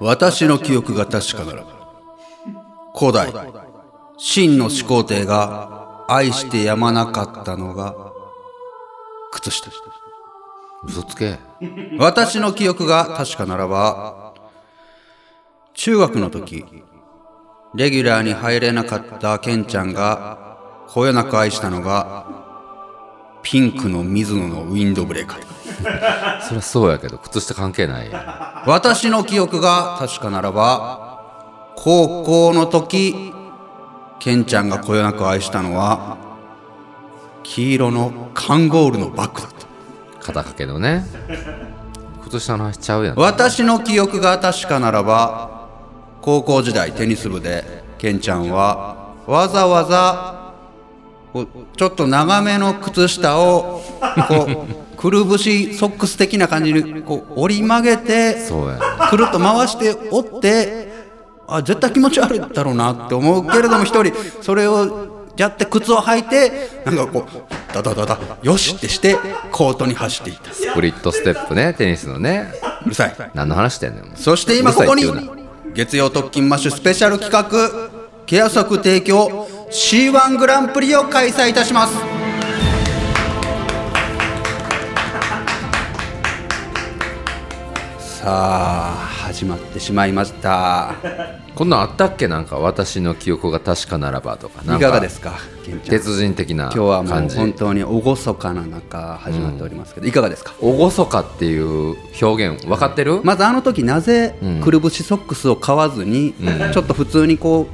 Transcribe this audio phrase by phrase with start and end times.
[0.00, 1.64] 私の記憶が確かなら
[2.94, 3.32] 古代
[4.18, 7.94] 秦の始皇帝が愛してやまなかったのが
[9.32, 9.70] 靴下
[10.84, 11.38] 嘘つけ。
[11.98, 14.34] 私の記憶が確かならば
[15.74, 16.64] 中学の時
[17.74, 22.26] レギュラーに入れなかったケンちゃんがこよなく愛したのが
[23.42, 25.65] ピンクの水野のウィンドブレーカー
[26.48, 28.70] そりゃそうやけど、靴下関係ないやん。
[28.70, 31.22] 私の記憶が確かならば
[31.76, 33.32] 高校の時
[34.18, 36.16] ケンちゃんがこよなく愛したのは
[37.42, 39.66] 黄色のカンゴールのバッグだった
[40.18, 41.04] 肩掛けのね。
[42.24, 43.16] 靴下の話しちゃうやん。
[43.16, 45.68] 私の記憶が確かならば
[46.22, 50.52] 高校時代テニス部でケンちゃんはわざわざ
[51.76, 53.82] ちょっと長めの靴下を
[54.26, 58.80] こうくるぶしソックス的な感じにこう折り曲げてそうやね。
[59.10, 60.88] くるっと回して折って
[61.46, 64.12] あ絶対気持ち悪いだろうなって思うけれども一人
[64.42, 69.16] それをやって靴を履いてなんかこうダダダダよしってして
[69.52, 72.52] コートに走っていたスプリットステップね、テニスのね。
[72.84, 74.16] うるさい何の話してんねん。
[74.16, 75.04] そして今ここに
[75.74, 77.90] 月曜特勤マッシュスペシャル企画
[78.24, 82.25] ケア足提供 C1 グランプリを開催いたします
[88.26, 88.90] さあ
[89.28, 90.96] 始まってしまいました。
[91.54, 92.26] こんなんあったっけ？
[92.26, 94.62] なんか私の記憶が確かならばとか。
[94.64, 95.34] いかがですか
[95.84, 100.54] 鉄人的な今日は本当に厳かな中始まっておりますけど、いかがですか？
[100.60, 104.60] 厳かっていう表現分かってる、まずあの時なぜうん。
[104.60, 106.34] くるぶしソックスを買わずに、
[106.72, 107.68] ちょっと普通にこ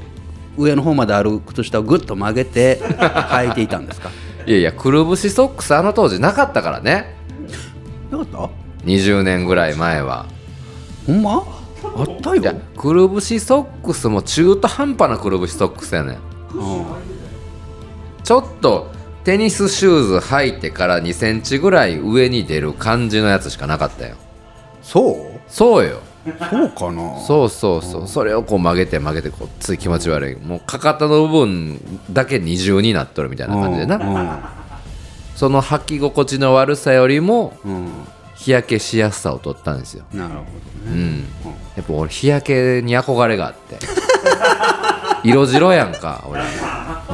[0.59, 4.11] う上の方まである靴下をぐっと曲げて 履いていたんですか？
[4.45, 7.17] いやいやくるぶしソックスあの当時なかったからね。
[8.11, 8.51] なかった
[8.85, 10.27] ？20年ぐらい前は
[11.07, 11.43] ほんま？
[11.85, 16.17] あったよ、くるぶしソックスも中途半端なくるぶしソックスやねん。
[16.17, 16.19] う
[16.83, 16.87] ん。
[18.23, 18.93] ちょっと
[19.25, 24.17] テニスシューズ履いてから2センチぐらい上に出る感じのやつしかなかったよ。
[24.81, 25.41] そう？
[25.49, 26.01] そうよ。
[26.25, 27.19] そうかな？
[27.21, 28.07] そうそうそう。
[28.07, 30.37] それをこう曲げて曲げてこうつい気持ち悪い。
[30.37, 31.81] もうかかとの部分
[32.13, 34.53] だけ二重になっとるみたいな感じでな。
[35.35, 37.91] その履き心地の悪さよりもうん、うん
[38.43, 40.05] 日焼けしやすさを取ったんですよ。
[40.13, 40.47] なるほどね、
[40.87, 41.19] うん。
[41.77, 43.79] やっぱ俺日焼けに憧れがあって。
[45.23, 46.43] 色白やんか俺。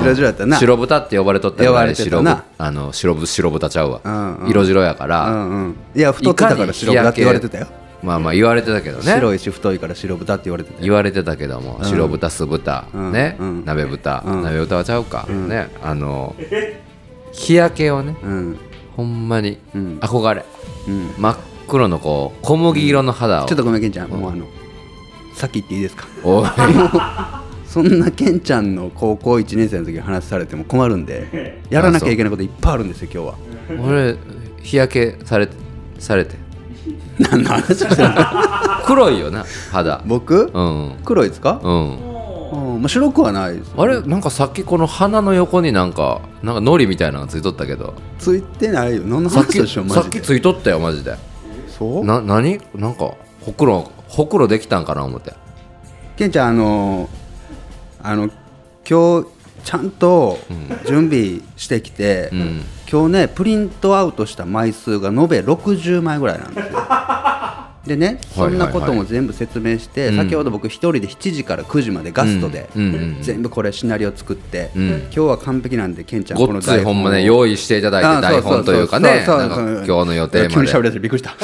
[0.00, 0.56] 色白やったな。
[0.56, 4.48] 白豚って呼ばれとった呼ばれぐらい白あの白ぶ白豚ちゃうわ、うんうん。
[4.48, 5.76] 色白やかうら、んうん。
[5.94, 7.66] いや太ってたから白豚って言われてたよ。
[8.02, 9.12] まあまあ言われてたけどね。
[9.12, 10.82] 白いし太いから白豚って言われてたよ。
[10.82, 13.12] 言われてたけども、白豚酢豚、うん。
[13.12, 13.64] ね、うん。
[13.66, 14.42] 鍋豚、うん。
[14.42, 15.68] 鍋豚はちゃうか、ね。
[15.82, 16.34] あの
[17.32, 18.58] 日焼けをねうん。
[18.96, 19.98] ほんまにうん。
[20.00, 20.40] 憧れ。
[20.40, 20.57] うん
[21.18, 21.36] 真っ
[21.68, 24.46] 黒のこう小麦色の肌を、ちょっとごめんケンちゃん、もうあの
[25.34, 26.06] さっき言っていいですか？
[26.24, 26.48] おい。
[27.68, 33.34] そんなケンちゃんの高校1年生の時に話されても困るんで やらなきゃいけないこといっぱいあるんですよ今日は。
[33.86, 34.16] 俺
[34.62, 35.48] 日焼けされ
[35.98, 36.36] されて。
[37.18, 38.14] 何の話してるの
[38.86, 40.00] 黒いよな肌。
[40.06, 40.50] 僕？
[40.54, 40.96] うん。
[41.04, 41.98] 黒いですか、うん
[42.52, 43.72] うんまあ、白くはないです。
[43.76, 47.94] あれなんかさっきこの鼻の横になんかなんか糊みたいなのがついとったけど。
[48.18, 49.02] ついてないよ。
[49.02, 50.20] 何のさっき話でしょマさっジで。
[50.20, 51.16] きついとったよマジで。
[51.68, 52.04] そう？
[52.04, 52.60] な何？
[52.74, 55.34] なんかほくろほくろできたんかな思って。
[56.16, 57.08] ケンちゃんあの
[58.02, 58.30] あの
[58.88, 59.28] 今日
[59.64, 60.38] ちゃんと
[60.86, 62.64] 準備してきて、うん。
[62.90, 66.78] 今日ねプリントアウトした枚数が延べ60枚ぐらいなんですよ
[67.88, 70.16] でねそんなことも全部説明して、うん。
[70.16, 72.82] 先ほど僕一人で7時から9時までガストで、うん。
[72.82, 74.88] うんうん全部これシナリオ作って、うん。
[74.88, 80.54] 今日は完璧なんでケンちゃんごっついほんまね用意していただいて台本というかね今日の予定まで。
[80.54, 81.36] 急に喋り出してびっくりした。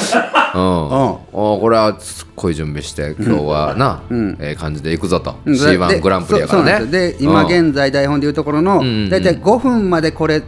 [0.55, 0.61] うん、
[1.33, 4.37] おこれはすっごい準備して今日はな、ん。
[4.39, 5.53] ええ感じでいくぞと、うん。
[5.53, 6.85] C1 グランプリやからね。
[6.85, 7.47] で今うん。
[7.47, 10.41] 現在台本でいうところのんうん大体5分までこれ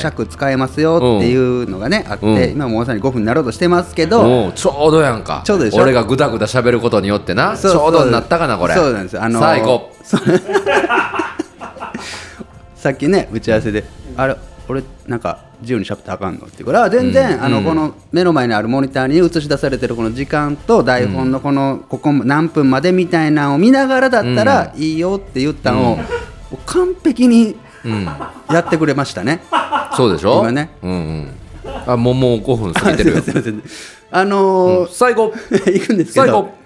[0.00, 2.36] 尺使えますよっていうのがねあっうん。
[2.36, 5.82] て今もうまさに5分になろうとしてますけどちょうどやんかちょうどでしょ？
[5.82, 8.74] 俺がぐだぐだ喋ることによってなそうちょうどになったかなこれ。
[8.74, 9.16] そうなんです。
[9.16, 9.90] よあのー最高。
[12.76, 13.84] さっきね打ち合わせで
[14.16, 14.36] あれ
[14.68, 16.46] 俺なんか自由にしゃべってあかんの？
[16.46, 25.98] ってからあ全然、あのこの目の前にあるモニターに映し出されてるこの時間と台本のこのここ何分までみたいなのを見ながらだったらいいよって言ったのを、
[26.66, 28.04] 完璧にうん。
[28.04, 29.42] やってくれましたね。
[29.96, 30.40] そうでしょ？
[30.40, 30.70] 今ね。
[30.82, 31.28] うんうん。
[31.86, 33.22] あもうもう5分過ぎてるよ
[34.10, 35.32] あのー最後。
[35.50, 36.60] 行くんですけど。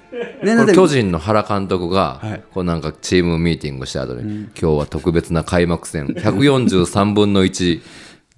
[0.45, 2.43] ね巨人の原監督が、はい。
[2.53, 7.81] こうなんかチームミーティングした後に、今日は特別な開幕戦143分の1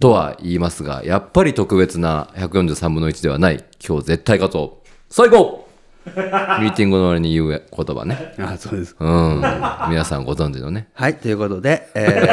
[0.01, 3.63] とは言いますがやっぱり特別な143分の1ではない。
[3.87, 4.89] 今日絶対勝とう。
[5.11, 5.66] 最後
[6.61, 8.35] ミーティングの割に言う言葉ね。
[8.39, 9.43] あそうですうん。
[9.89, 10.89] 皆さんご存知のね。
[10.95, 12.29] はい、ということで、え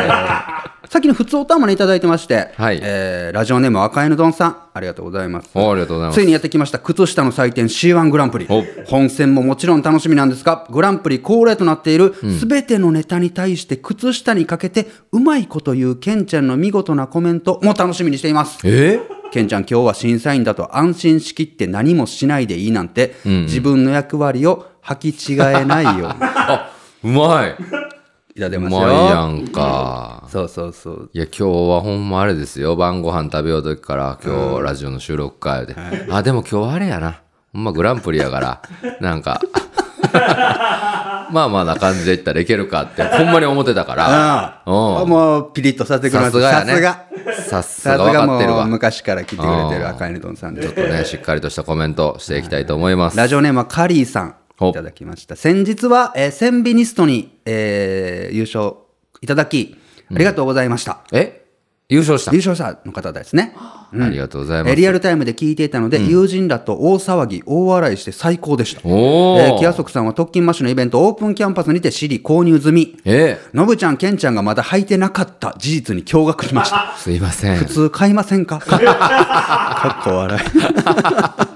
[0.84, 5.50] ー、 さっきの普通おたまにいただいてまして、はいえーラジオネーム赤犬丼さん、ありがとうございます。
[5.56, 8.64] おありがとうございますついにやってきました、靴下の祭典 C1 グランプリお。
[8.86, 18.60] 本戦ももちろん楽しみなんですが、グランプリ恒例となっている、すべてのネタに対して靴下にかけて、うまいこと言うケンちゃんの見事なコメントも楽しみにしています。
[18.64, 19.00] え？
[19.34, 26.06] ケンちゃん今日は審査員だと安心しきって何もしないでいいなんて、自分の役割を履き違えないように。
[26.22, 26.70] あ、
[27.04, 27.56] うまい。
[28.36, 28.80] いただうきますよ。
[28.82, 30.28] まいやんか。
[30.30, 31.10] そうそうそう。
[31.14, 32.76] いや、今日はほんまあれですよ。
[32.76, 35.76] 晩ご飯食べようときから、今日ラジオの収録会で。
[36.12, 37.22] あ、でも今日はあれやな。
[37.54, 38.62] ほんまグランプリやから、
[39.02, 39.42] なんか、
[41.32, 44.62] まあまあな感じでいったらいけるかって、ほんまに思ってたから。
[44.66, 44.70] う
[45.06, 45.10] ん。
[45.10, 46.74] もうピリッとさせてくれさすがやね。
[46.74, 47.06] さすが。
[47.50, 48.66] さすが分かってるわ。
[48.66, 53.18] 昔から来てくれてる赤いねどんさんですちょっとね、しっかりとしたコメントしていきたいと思います。
[53.18, 54.36] ラジオネームはカリーさん。
[54.58, 55.36] ほいただきました。
[55.36, 58.76] 先日は、えーセンビニストに、えー優勝
[59.22, 59.78] いただき
[60.12, 61.43] ありがとうございました、え？
[61.94, 62.32] 優勝した。
[62.32, 64.72] 優勝者の方ですね、ありがとうございます。
[64.72, 68.82] えーリアルタイムで聞いていたので、友人らと大騒ぎ大笑いして最高でした。
[68.84, 69.42] おー。
[69.42, 72.98] えー、キアソクさんは特勤マッシュのイベントオープンキャンパスにて知り購入済み。
[73.06, 75.56] えのぶちゃん、けんちゃんがまだ履いてなかった。
[75.60, 76.96] 事実に驚愕しました。
[76.98, 77.58] すいません。
[77.58, 77.66] 普。
[77.66, 78.58] 通買いませんか？
[78.66, 80.40] かっこ笑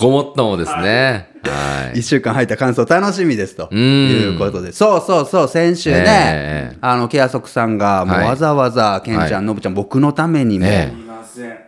[0.00, 1.28] ごもっともですね。
[1.44, 2.00] はいい。。
[2.00, 4.72] 一週間履いた感想楽しみですとんいうことで。
[4.72, 10.90] そうそうそう、先週ね、ええあの、ケアソクさんがもうはいわざわざ、けんちゃはん、のぶちゃん、僕のためにもえ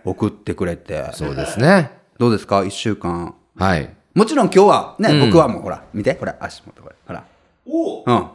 [0.05, 1.11] 送ってくれて。
[1.13, 1.91] そうですね。
[2.19, 2.65] どうですか？
[2.65, 3.35] 一週間。
[3.57, 3.91] はい。
[4.15, 7.25] もちろん今日はね、僕はもうほら、見て、ほら、足元これ、ほら。
[7.67, 8.27] うん。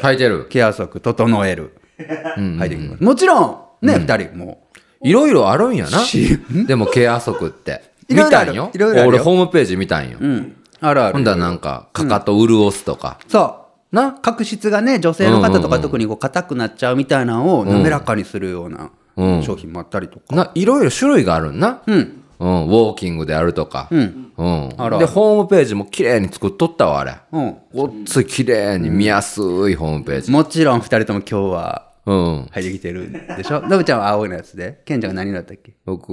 [0.00, 0.46] 書いてる。
[0.50, 1.76] ケアソク整える。
[1.98, 3.02] 履いてきます。
[3.02, 4.66] もちろん、ね、二人も
[5.02, 6.38] いろいろあるんやなし。
[6.66, 7.95] でも、ケア足って。
[8.08, 8.70] 見たんよ？
[8.74, 10.18] いろいろ俺、ホームページ見たんよ。
[10.20, 10.26] う。
[10.26, 10.56] うん。
[10.80, 11.12] あるある。
[11.14, 13.18] ほんだらなんか、かかと潤すとか。
[13.28, 13.96] そう。
[13.96, 14.12] な？
[14.12, 20.34] 角質がね、女性の方とか特にこう硬くなっちゃうみたいなのを滑らかにするようなうん商品もあったりとか。
[20.34, 21.82] な、いろいろ種類があるんな。
[21.86, 22.22] うん。
[22.38, 22.66] うん。
[22.66, 23.88] ウォーキングであるとか。
[23.90, 24.32] うん。
[24.36, 24.68] うん。
[24.76, 27.16] あらで、ホームページも綺麗に作っとったわ、あれ。
[27.32, 27.56] うん。
[27.74, 30.30] ごっつい綺麗に見やすいホームページ。
[30.30, 32.48] もちろん二人とも今日はうん。
[32.52, 33.60] 入ってきてるんでしょ？
[33.68, 35.74] ノブちゃんは青いのやつで、ケンちゃんが何だったっけ？
[35.84, 36.12] 僕、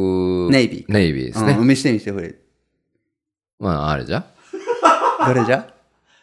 [0.52, 1.56] ネイビーネイビーですうん、ね。
[1.60, 2.36] 見して見してくれ。
[3.60, 4.26] まあ、あれじゃ
[5.28, 5.68] どれじゃ？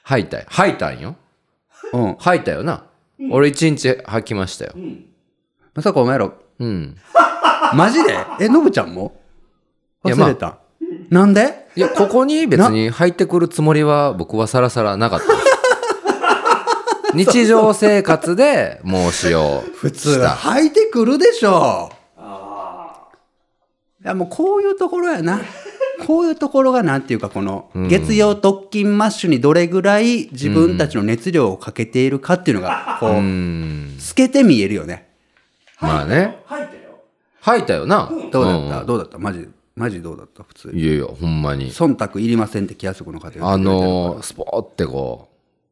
[0.02, 0.44] 吐いたよ。
[0.49, 1.17] 吐いたんよ。
[1.93, 2.17] うん。
[2.19, 2.84] 吐いたよな。
[3.31, 4.72] 俺一日吐きましたよ。
[5.75, 6.96] まさかお前ら、うん。
[7.75, 8.17] マジで？
[8.40, 9.20] え、ノブちゃんも？
[10.05, 10.58] 忘れた。
[11.11, 11.69] なんで？
[11.76, 15.26] いや、ここに別に入ってくるつもりは僕はさらさらなかった。
[17.14, 20.20] 日常生活でもう使用普通。
[20.20, 21.90] 履いてくるでしょ。
[24.02, 25.40] いやもうこういうところやな。
[26.06, 33.96] こういうところがなんていうかこの月曜特勤マッシュにどれぐらい自分たちの熱量をかけているかっていうのがこううん。
[33.98, 35.08] 透けて見えるよね。
[35.80, 36.38] まあね。
[36.46, 36.80] 入ったよ。
[37.42, 38.10] 吐いたよな。
[38.32, 39.18] どうだった、んどうだった？
[39.18, 39.46] マジ
[39.76, 40.42] マジどうだった？
[40.42, 41.70] 普通いやいや、ほんまに。
[41.70, 45.30] 忖度いりませんって気安くの方あるのー、スポーってこう、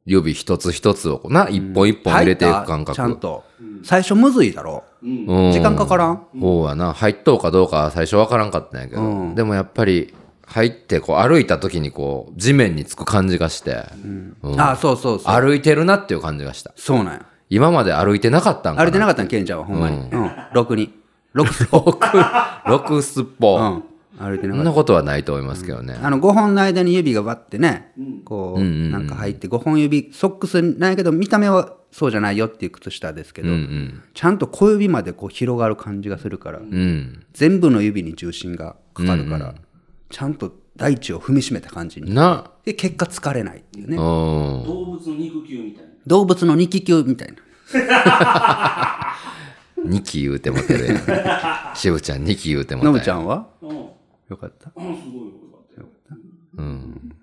[0.09, 2.97] 指一つ一つをこうな、一本一本入れていく感覚。
[2.97, 3.45] ちゃんと。
[3.85, 4.85] 最初むずいだろ。
[5.03, 5.07] う
[5.49, 5.53] ん。
[5.53, 6.27] 時間かからん？
[6.41, 6.93] そうやな。
[6.95, 9.35] 入っとうかどうかは最初わからんかったんやけど、うん。
[9.35, 10.15] でもやっぱり、
[10.47, 13.85] 入ってこう歩いた時にこう地面につく感じがして、
[14.43, 14.61] うん。
[14.61, 15.41] あそうそうそう。
[15.41, 16.73] 歩いてるなっていう感じがした。
[16.75, 17.27] そうなんや。
[17.50, 19.99] 今まで歩いてなかったんかな歩いてなかったんケンちゃんはほんまに。
[19.99, 20.31] ううん。
[20.55, 20.95] ろくに。
[21.35, 21.50] ろく
[22.67, 23.85] 六すっぽ、うん
[24.19, 24.57] 歩いてなかった。
[24.57, 27.93] そんなことはないと思いますけどね、あの5本の間に指がバッてね、
[28.25, 28.91] こう、うんうんうん。
[28.91, 34.03] なんか入って5本指ソックスなんやけど見た目はそうじゃないよっていう靴下ですけど、うんうん。
[34.15, 37.25] ちゃんと小指までこう広がる感じがするから、うん。
[37.33, 39.55] 全部の指に重心がかかるから、
[40.11, 42.15] ちゃんと大地を踏みしめた感じに。
[42.15, 42.51] な。
[42.65, 44.03] で結果疲れないっていうね、うん
[44.65, 45.91] 動物の肉球みたいな。
[46.07, 47.35] 動物の二気球みたいな。
[49.87, 50.99] 2期言うてもてるやん。
[51.75, 53.47] 渋ちゃん2期言うてもてノブちゃんは？
[53.63, 53.87] うん。
[54.28, 54.70] うん、よかった？
[54.70, 54.92] すごいよ
[55.52, 55.80] かった。
[55.80, 55.88] よ。
[56.56, 57.16] うん。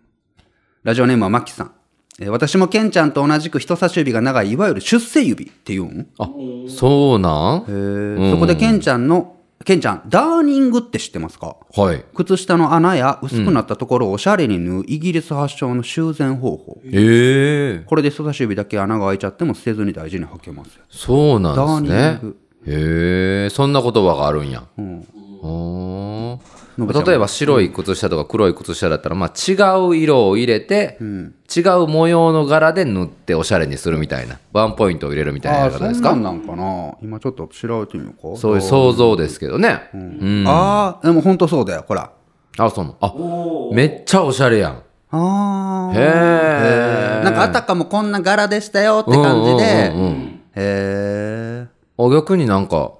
[0.83, 1.71] ラジオネームはマキさん、
[2.19, 6.29] えー私もケンちゃんと同じく人差し指が長いいわゆる出世指っていうんあ
[6.69, 7.61] そうなん？
[7.63, 8.31] へー。
[8.31, 11.57] そこでケンちゃんのケンちゃんダーニングって知ってますか？
[11.75, 12.05] はい。
[12.13, 16.81] 靴下の穴や薄くなったところをおしゃれに縫うイギリス発祥の修繕方法。
[16.85, 20.83] ええこれで人差し指だけ穴が開いちゃっても捨てずに大事に履けますよ。
[20.89, 22.37] そうなんですダーニねング。
[22.67, 24.63] へえそんな言葉があるんや。
[24.77, 25.07] うん。
[25.41, 26.64] ほのぶちゃん。
[26.64, 29.53] ー例えば白い靴下とか黒い靴下だったら、まあ、違
[29.87, 36.09] う色を入れて、違う模様の柄で塗っておしゃれにするみたいなワンポイントを入れるみたいなあやり方ですか？
[36.09, 36.95] あそんなんかな。
[37.01, 38.39] 今ちょっと調べてみようか。
[38.39, 40.43] そういう想像ですけどね、うん。
[40.47, 42.11] ああでも本当そうだよほら。
[42.57, 42.97] あそうなの。
[42.99, 44.81] あおめっちゃおしゃれやん。
[45.11, 45.97] あー。
[45.97, 51.67] へえなんかあたかもこんな柄でしたよって感じで、うんうんうんうんへえ
[51.97, 52.93] あ逆になんか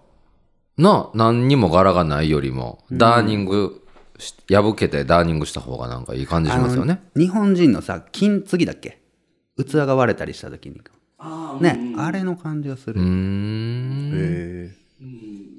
[0.77, 3.81] な何にも柄がないよりもダーニング
[4.17, 7.01] し破けてダーニングした方がなんかいい感じしますよね。
[7.15, 8.99] 日本人のさ金継ぎだっけ？
[9.57, 10.81] 器が割れたりした時に。
[11.17, 14.11] ああ、ね、あれの感じがする、ん。
[14.13, 14.71] へ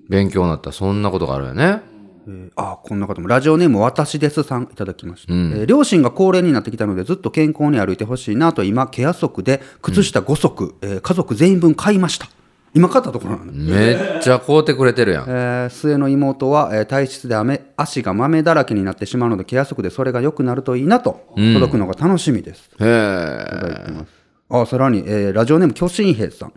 [0.09, 0.71] 勉強になった。
[0.71, 1.81] そんなことがあるよね。
[2.29, 2.51] えー。
[2.57, 3.29] あこんな方も。
[3.29, 12.29] ラジオネーム私ですさんいただきました、えー両親が高齢になってきたのでずっと健康に歩いてほしいなと今ケア足で靴下5足、えー家族全員分買いました
[12.77, 15.25] 今買ったところなの、めっちゃ買うてくれてるやん。
[15.27, 22.71] えー末の妹は、えー体質で雨足が豆だらけになってしまうのでケア足でそれが良くなるといいなと、届くのが楽しみです。
[22.79, 26.53] へえあさらに、えーラジオネーム巨神兵さん、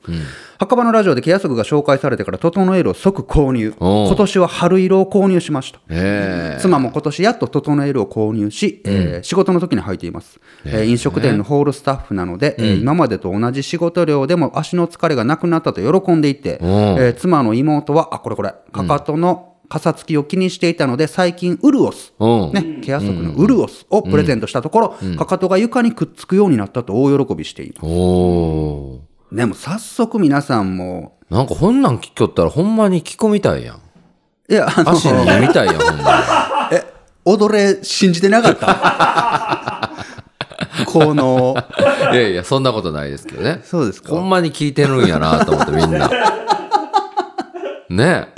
[0.60, 3.74] 墓場のラジオでケア足が紹介されてから整えるを即購入。
[3.80, 5.80] 今年は春色を購入しました。
[5.90, 18.54] へえ妻も今年やっと整えるを購入し、えー仕事の時に履いています、えー飲食店のホールスタッフなので、えー今までと同じ仕事量でも足の疲れがなくなったと喜んでいて、えー妻の妹はあこれこれ。
[18.72, 22.52] かかとのかさつきを気にしていたので最近ウルオス、うん。
[22.52, 27.80] ね、ケア足のウルオスをプレゼントしたところ、かかとが床にくっつくようになったと大喜びしています。
[27.84, 33.82] おおでも早速皆さんもなんかこんなん聞きよったらほんまに着込みたいやん。
[34.52, 36.84] いやあの足に見たいやんほんまえ
[37.26, 39.92] 踊れ信じてなかった？
[40.88, 41.56] この
[42.12, 43.62] にいやいやそんなことないですけどね。
[43.64, 44.10] そうですか。
[44.10, 46.10] ほんまに聞いてるんやなと思ってみんな。
[47.90, 48.30] ね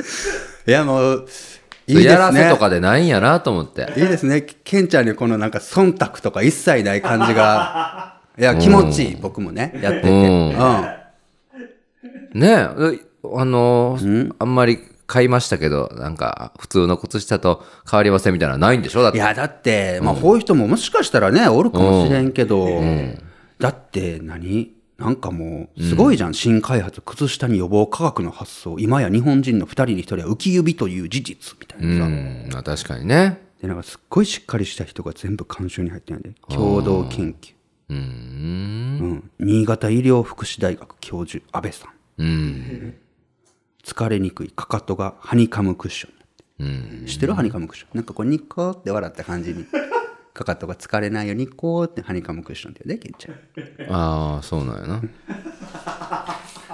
[0.72, 1.28] いやもう
[1.88, 2.12] いいですね。
[2.12, 3.92] やらせとかでないんやなと思って。
[3.98, 4.42] いいですね。
[4.64, 8.16] ケンちゃんにこのなんか忖度とか一切ない感じが。
[8.40, 9.78] いや気持ちいい僕もね。
[9.82, 10.08] やってて。
[10.10, 10.50] うん。
[10.50, 10.86] うん
[12.34, 12.56] ねえ
[13.36, 19.04] あのーあんまり買いましたけどなんか普通の靴下と変わりませんみたいなのないんでしょ？
[19.04, 19.18] だって。
[19.18, 22.66] いやだってまあこういう人ももしかしたらねおるかもしれんけど。
[23.60, 24.72] だって何？
[25.02, 28.78] なんかもうすごいじゃん、新開発靴下に予防科学の発想。
[28.80, 33.42] 今や日本人の2人に1人は浮き指という事実みたいうなさ、確かにね。
[33.62, 37.54] でなんかすっごいしっかりした人が全部監修に入ってるんで共同研究。
[37.90, 38.00] うーん。
[38.00, 41.92] うん、新潟医療福祉大学教授安倍さん。
[42.20, 42.96] うん。
[43.84, 46.66] 疲れにくいかかとがハニカムクッション
[47.02, 47.06] うん。
[47.08, 47.90] 知ってるハニカムクッション？
[47.96, 49.66] なんかこうニコって笑った感じに
[50.34, 53.94] かかとが疲れないようにニコってハニカムクッションって言うねケンちゃん。
[53.94, 55.02] ああそうなんやな。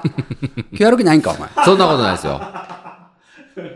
[0.03, 1.49] 今日やる気ないんかお前。
[1.65, 2.41] そんなことないですよ。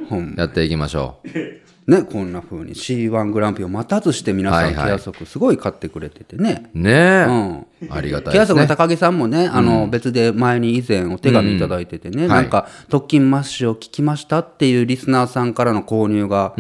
[0.10, 1.62] ほんやっていきましょう。
[1.88, 4.86] ねこんな風に C1 グランプリを待たずして皆さんはいはい。
[4.86, 6.70] ケア足すごい買ってくれててね。
[6.76, 7.66] ねえ、うん。
[7.90, 8.62] ありがたいですね。
[8.62, 12.30] 足の高木さんもね、あの別で前に以前お手紙いただいててね、ん。
[12.30, 16.54] なんか特勤マッシュを聞きましたっていうリスナーさんからの購入が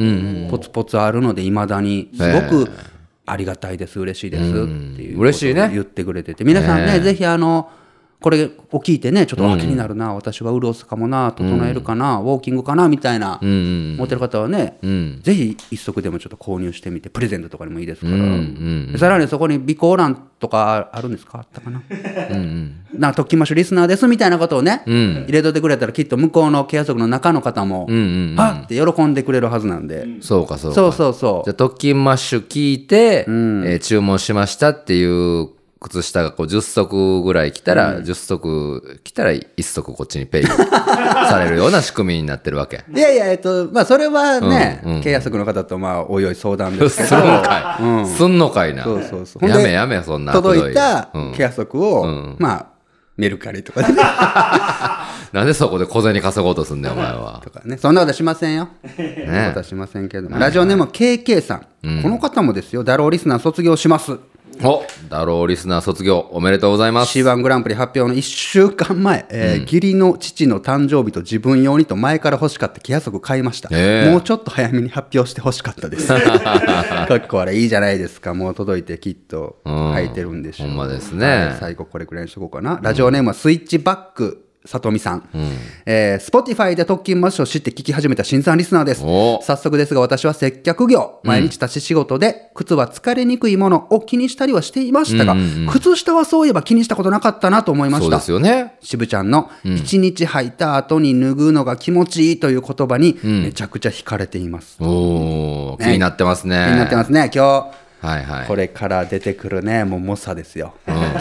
[0.49, 2.71] ポツポツあるのでいまだにすごく
[3.31, 4.45] ありがたいです嬉しいですっ
[4.95, 5.69] ていう嬉しいね。
[5.71, 6.43] 言ってくれてて。
[6.43, 7.71] 皆さんねぜひあの
[8.21, 15.19] これを聞いてねちょっとあ気になるな私は潤すかもな整えるかなウォーキングかなみたいなうんうん持ってる方はねうん。
[15.23, 21.39] ぜひ一足でもちょっと購入してみてプレゼントとかにもいいですから、さらにそこに備考欄とかあるんですか？
[21.39, 21.81] あったかな？
[21.89, 23.11] うんなん。
[23.13, 25.23] か特勤マッシュリスナーですみたいなことをね、うん。
[25.27, 27.99] 入れといてくれたらきっと向こうのケア足の中の方も、うんう
[28.35, 30.75] んあって喜んでくれるはずなんで、そうかそうか。
[30.75, 31.45] そうそうそう。
[31.45, 35.49] じゃあ特勤マッシュ聞いて、えー注文しましたっていう
[35.83, 42.83] 靴下がこう10足ぐらい来たら、10足来たら1足こっちにペイ されるような仕組みになってるわけ。
[42.93, 45.01] いやいやえっとまあそれはね、うんうん。
[45.01, 46.97] ケア足の方とまあおいおい相談です。
[46.97, 48.83] け すんかい、すんのかいな。
[48.83, 49.49] そうそうそう。
[49.49, 50.33] やめやめ、そんな。
[50.33, 51.33] 届いたうん。
[51.33, 52.35] ケア足を、うん。
[52.37, 52.65] まあ
[53.17, 54.01] メルカリとかでね。
[55.33, 57.41] なんでそこで小銭稼ごうとすんねん、お前は。
[57.43, 57.49] と。
[57.49, 57.77] かね。
[57.77, 58.69] そんなことしませんよ。
[58.95, 61.59] そんなことはしませんけども、ラジオネーム KK さん、
[62.03, 62.83] この方もですよ。
[62.83, 64.17] ダローリスナー卒業します
[64.63, 67.17] おダローリスナー卒業おめでとうございます。
[67.17, 76.07] C1 グランプリ発表の1週間前、えー義理の父の誕生日と自分用にと前から欲しかった気足買いました、ええもうちょっと早めに発表して欲しかったです。
[76.13, 78.33] かっこあれいいじゃないですか。
[78.33, 81.27] もう届いてきっと履いてるんでしょう、ほんまですね。
[81.27, 85.27] はい最後これくらいにしとこうかな、ラジオネームはスイッチバックさとみさん、
[85.87, 89.03] えー、Spotify で特勤マッシュを知って聞き始めた新参リスナーです。
[89.03, 91.19] お早速ですが私は接客業。
[91.23, 95.35] 毎日立ち仕事で、靴は疲れにくいものを気にしたりはしていましたが、
[95.71, 98.03] 靴下はそういえば気にしたことなかったなと思いました。
[98.03, 98.75] そうですよね。
[98.81, 106.65] 渋ちゃんの一日履いた後に脱ぐのが気持ちいいという言葉にめちゃくちゃ惹かれています、おー、気になってますね。
[106.67, 108.41] 気になってますね今はいはい。
[108.43, 110.73] 日これから出てくるねもう猛者ですよ、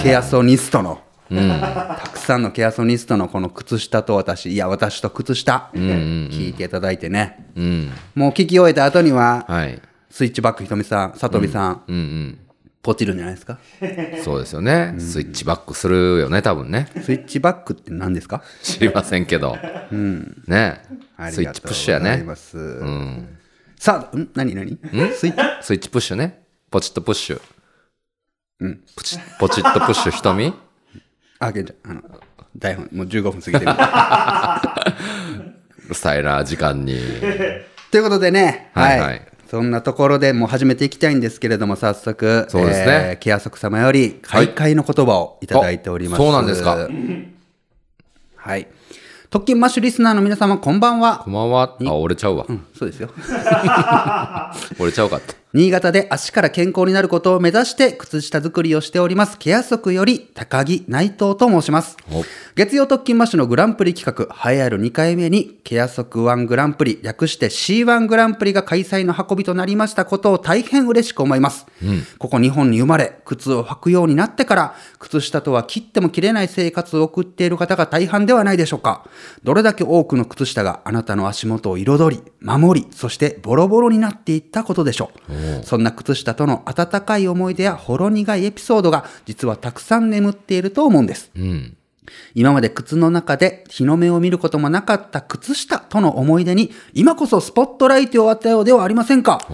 [0.02, 7.92] ケアソニストの、たくさんのケアソニストのこの靴下と私いや私と靴下、聞いていただいてねうん。
[8.14, 9.80] もう聞き終えた後にははい。
[10.10, 12.38] スイッチバックひとみさんさとみさん、うんうん。
[12.82, 13.58] ポチるんじゃないですか？
[14.24, 14.94] そうですよね。
[14.98, 16.88] スイッチバックするよね、多分ね。
[17.02, 18.42] スイッチバックって何ですか？
[18.62, 19.56] 知りませんけど。
[20.46, 20.82] ね
[21.18, 22.24] ありスイッチプッシュやね。
[22.24, 23.38] がとうん。
[23.76, 24.30] さあ、ん？
[24.34, 24.78] 何何？
[25.14, 25.66] スイッチ？
[25.66, 26.42] スイッチプッシュね。
[26.70, 27.42] ポチッとプッシュ。
[28.60, 28.80] うん。
[28.96, 30.54] ポチポチッとプッシュ瞳
[31.40, 32.02] あ、ケンちゃん、あの、
[32.56, 33.72] 台本、もう15分過ぎてる。
[35.86, 37.00] うるさいな、時間に。
[37.90, 46.20] ということでね、はいはいそんなところでもう始めていきたいんですけれども、早速、そうですねえー、ケアソク様より、開会の言葉をいただいております。
[46.20, 46.88] あそうなんですか。
[48.36, 48.68] はい。
[49.28, 51.30] 特勤マッシュリスナーの皆様、こんばんはこ。
[51.30, 51.76] んばんは。
[51.84, 52.46] あ、折れちゃうわ。
[52.48, 53.10] うん、そうですよ。
[54.78, 55.34] 折れちゃうかった。
[55.52, 62.22] 新潟で足から健康になることを目指して靴下作りをしております、ケア足より高木内藤と申しますお。
[62.54, 71.66] 月曜特勤マッシュのグランプリ企画、栄えある2回目に、ケア足1グランプリ、略して C1 グランプリが開催の運びとなりましたことを大変嬉しく思います。
[72.18, 79.04] ここ日本に生まれ、靴を履くようになってから、靴下とは切っても切れない生活を送っている方が大半ではないでしょうか。
[79.42, 85.39] どれだけ多くの靴下があなたの足元を彩り、守り、そしてボロボロになっていったことでしょう。
[85.64, 91.30] そんな靴下との温かい思い出やほろ苦いエピソードが実はたくさん眠っていると思うんです。
[91.36, 91.76] うん。
[92.34, 99.46] 今まで靴の中で日の目を見ることもなかった靴下との思い出に今こそスポットライトを当てようではありませんか。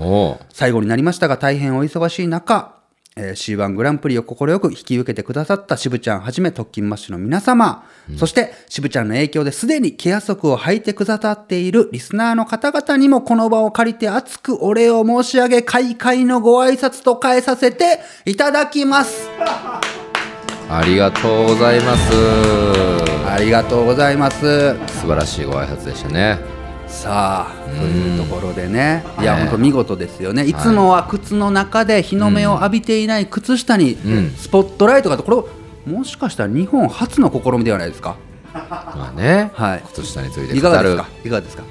[0.52, 2.75] 最後になりましたが大変お忙しい中、
[3.18, 7.86] えー C1 グランプリを快く引き受けてくださった渋ちゃんはじめ特勤マッシュの皆様、
[8.18, 19.30] そして渋ちゃんの影響ですでにケア足を履いてくださっているリスナーの方々にもこの場を借りて熱くお礼を申し上げ、開会のご挨拶と変えさせていただきます。
[20.68, 22.12] ありがとうございます。
[23.26, 24.74] ありがとうございます。
[25.00, 26.55] 素晴らしいご挨拶でしたね。
[27.06, 30.44] さあ、というところでね、いや、ね本当見事ですよね。
[30.44, 35.48] いつもは靴の中で日の目を浴びていない靴下にんスポットライトがと、こ
[35.86, 38.16] れ、もしかしたら日本初の試みではないですか？
[38.52, 39.52] まあね。
[39.54, 41.06] はい靴下についていかがですか？
[41.24, 41.62] いかがですか？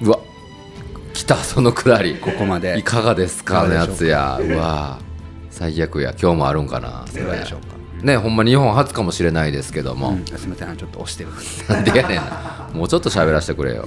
[0.00, 0.18] うわ。
[1.14, 2.16] 来た、そのくだり。
[2.16, 3.64] ここまでいかがですか？
[3.68, 4.40] のやつや。
[4.42, 4.98] うわ。
[5.50, 6.12] 最悪や。
[6.20, 7.04] 今日もあるんかな？
[7.08, 7.66] いかがでしょうか？
[8.04, 10.08] ね、ほんま日本初かもしれないですけども。
[10.08, 11.30] うん、すみません、ちょっと押してる。
[11.68, 12.68] なんでやねんな。
[12.74, 13.86] もうちょっと喋らせてくれよ。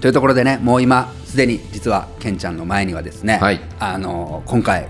[0.00, 4.86] というところでね、もう今すでに実はケンちゃんの前にはですね、はいあの今回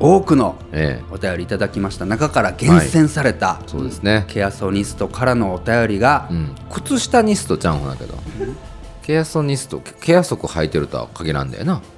[0.00, 1.04] 多くのええ。
[1.12, 4.24] お便りいただきました中から厳選された、そうですね。
[4.28, 6.54] ケアソニストからのお便りが、うん。
[6.70, 8.14] 靴下ニストちゃうんだけど。
[9.02, 11.80] ケアソニスト、ケア足履いてるとは限らんだよな。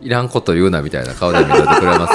[0.00, 2.14] いらんこと言うなみたいな顔で見といてくれます？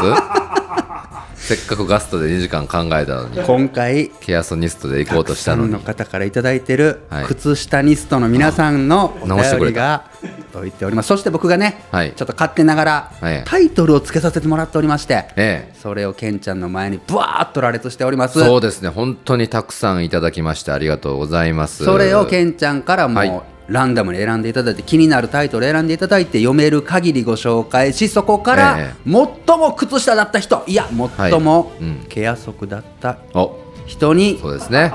[1.50, 5.72] せっかくガストで2時間考えたのに今回ケアソニストで行こうとしたのに。
[5.72, 7.26] の方からいただいてるはい。
[7.26, 10.12] 靴下ニストの皆さんのお便りが
[10.52, 11.08] 届いております。
[11.08, 12.14] そして僕がね、はい。
[12.16, 13.44] ちょっと勝手ながらはい。
[13.46, 15.76] タイトルをつけさせてもらっておりまして、ええ。
[15.82, 18.40] それをケンちゃんの前にブワーッと羅列しております。
[18.40, 18.90] そうですね。
[18.90, 21.84] 本当にたくさんいただきましてありがとうございます。
[21.84, 29.14] それをケンちゃんからもう、はいランダムに選んでいただいて気になるタイトル選んでいただいて読める限りご紹介しそこからえ最
[29.58, 30.88] も靴下だった人いや
[31.20, 31.72] 最も
[32.10, 33.58] ケア足だったお。
[33.86, 34.94] 人にそうですね。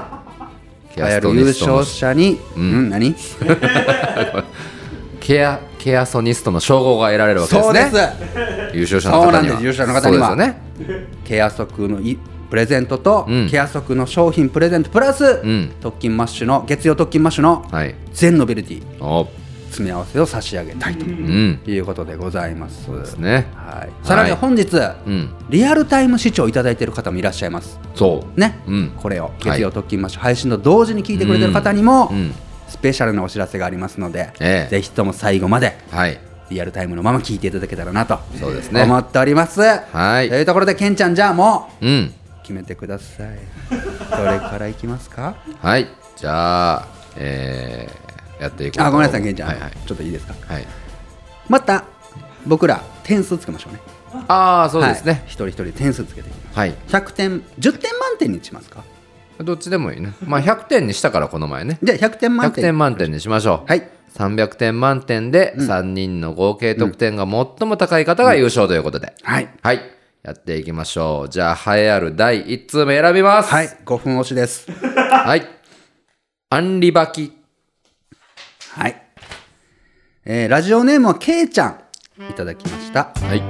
[0.97, 3.15] 優勝者に、うん、何？
[5.21, 7.97] ケアケアソニストの称号が得られるわけですそうねです。
[8.77, 9.33] 優勝者の方には。
[9.33, 9.63] そうなんです。
[9.63, 10.37] 優勝者の方には。
[10.37, 10.61] ね。
[11.25, 12.19] ケア足のい
[12.55, 13.49] プレゼントと、うん。
[13.51, 15.73] ケア足の商品プレゼントプラス、ん。
[15.81, 17.97] 特勤マッシュの月曜特勤マッシュのはい。
[18.13, 19.05] 全ノベルティ。
[19.05, 19.27] お。
[19.71, 21.61] 詰め合わせを差し上げたいとうん。
[21.67, 22.89] いうことでございます。
[22.93, 23.49] ですね。
[23.57, 24.73] はい、さらに本日、
[25.05, 25.31] うん。
[25.51, 27.81] リアルタイム視聴いただいている方もいらっしゃいます。
[27.97, 28.41] そう。
[28.41, 28.93] ね、うん。
[28.97, 29.33] これをはい。
[29.41, 32.35] 月曜特勤マッシュ配信と同時に聞いてくれてる方にも、うんうん。
[32.69, 34.71] スペシャルなお知らせがありますので、ええ。
[34.71, 36.21] ぜひとも最後まではい。
[36.51, 38.85] リアルタイムのまま聞いていただけたらなとそうですね。
[38.85, 39.61] 思っております。
[39.61, 40.29] はい。
[40.29, 43.39] というところでケンちゃんじゃあもううん決めてください。
[44.11, 45.35] どれからいきますか？
[45.61, 45.89] はい。
[46.17, 49.73] じゃあえーやっていこうとあごめんなさいケンちゃん、はいはい。
[49.87, 50.35] ちょっといいですか？
[50.53, 50.67] はい。
[51.49, 51.85] また
[52.47, 53.81] 僕ら点数つけましょうね。
[54.29, 55.15] ああそうですはい。
[55.17, 56.59] ね一人一人点数つけていきます。
[56.59, 56.75] はい。
[56.89, 58.85] 100点10点満点にしますか？
[59.39, 60.13] どっちでもいいね。
[60.25, 61.79] まあ100点にしたからこの前ね。
[61.83, 63.69] じゃあ100点満100点点満点にしましょう。
[63.69, 63.89] はい。
[64.17, 69.49] 300点満点で3人の合計得点が最も高い方が優勝ということで、はい。
[69.61, 69.81] はい
[70.25, 71.29] やっていきましょう。
[71.29, 73.51] じゃあ栄えある第1通目選びます。
[73.53, 74.67] はい5分押しです。
[74.73, 75.47] はい。
[76.49, 77.37] アンリバキ
[78.73, 79.03] はい、
[80.25, 81.81] えーラジオネームはけいちゃん。
[82.31, 83.13] いただきました。
[83.21, 83.43] はい。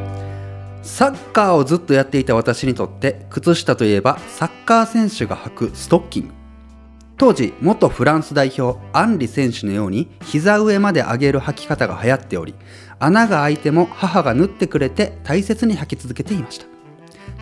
[0.83, 6.35] サッカーをずっとやっていた私にとって靴下といえばサッカー選手が履くストッキング。
[7.17, 12.55] 当時元フランス代表アンリ選手のように膝上まで上げる履き方が流行っており
[12.99, 16.67] 穴が開いても母が縫ってくれて大切に履き続けていました。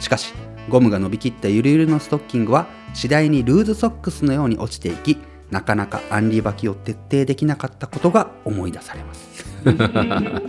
[0.01, 0.33] しかし
[0.69, 5.19] ゴムが伸びきったゆるゆるのストッキングは次第にルーズソックスのように落ちていき
[5.51, 9.45] なかなかアンリ履きを徹底できなかったことが思い出されます。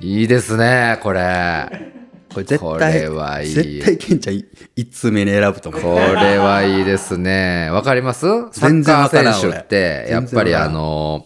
[0.00, 1.92] いいですね、これ。
[2.32, 3.48] これ絶こ対れはいい。
[3.48, 4.44] 絶対ケンちゃん1
[4.92, 5.82] 通目に選ぶと思う。
[5.82, 7.70] これはいいですね。
[7.70, 8.26] わかります？
[8.52, 10.12] サッカー選手って、俺。
[10.12, 11.24] やっぱりあの、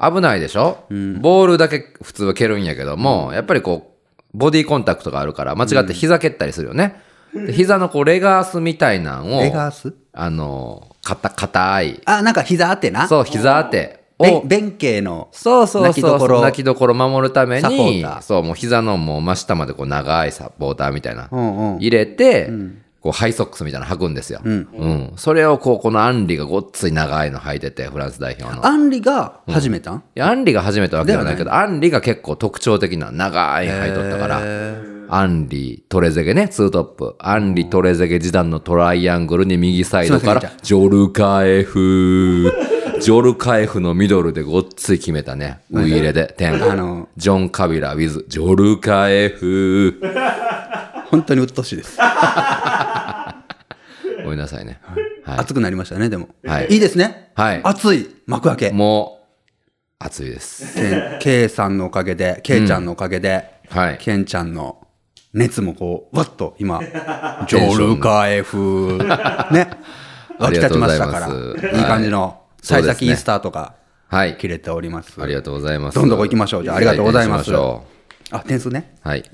[0.00, 7.02] 危ないでしょ、ボールだけ普通は蹴るんやけども、やっぱりこう、ボディコンタクトがあるから、間違って膝蹴ったりするよね。
[7.34, 9.94] で膝のこう、レガースみたいなんを、レガース？
[10.12, 13.06] あの、かた、硬い、あなんか膝あってな？
[13.08, 16.94] そう、膝当てを、べ弁慶のそうそうそう泣きどころ？
[16.94, 21.76] 守るためにそうもう膝のもう真下までこう長いサポーターみたいな、うんうん。
[21.78, 22.50] 入れて、
[23.00, 25.12] こうハイソックスみたいなの履くんですよ、うん。
[25.16, 28.66] それをこうこのアンリがごっつい長いの履いててフランス代表の。
[28.66, 34.40] アンリが始めたん、いやアンリが始めたわけではないけどアンリが結構特徴的な長いの履いとったから
[35.08, 37.16] アンリトレゼゲねツートップ。
[37.18, 42.52] アンリトレゼゲ時短のトライアングルに右サイドからジョルカエフ。
[43.00, 45.60] ジョルカエフのミドルでごっつい決めたね。
[45.72, 46.34] ウイ入れで。
[46.36, 50.00] 点あのジョン・カビラ with ジョルカエフ
[51.10, 51.98] 本当に鬱陶しいです、
[54.22, 54.80] ごめんなさいね。
[55.24, 56.68] はい、熱くなりましたねでも、はい。
[56.70, 57.32] いいですね。
[57.34, 57.60] はい。
[57.62, 58.08] 熱い。
[58.26, 58.70] 幕開け。
[58.70, 59.20] もう
[59.98, 60.74] 熱いです。
[60.74, 63.98] ケン K さんのおかげで K ちゃんのおかげで、はい。
[63.98, 64.86] ケンちゃんの
[65.32, 66.80] 熱もこうわっと今
[67.48, 68.98] ジョルカエフ
[69.50, 69.70] ね。
[70.38, 71.28] 湧き立ちましたから。
[71.28, 73.74] いいい感じの幸先いいスタートが
[74.08, 74.36] はい。
[74.36, 75.20] 切れております。
[75.20, 75.96] ありがとうございます。
[75.96, 76.64] どんどん行きましょう。
[76.64, 77.52] じゃあありがとうございます。
[78.32, 78.94] あ点数ね。
[79.04, 79.24] うはい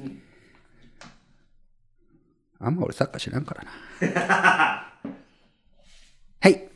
[2.59, 3.71] あんま俺サッカー知らんからな。
[6.41, 6.69] はい。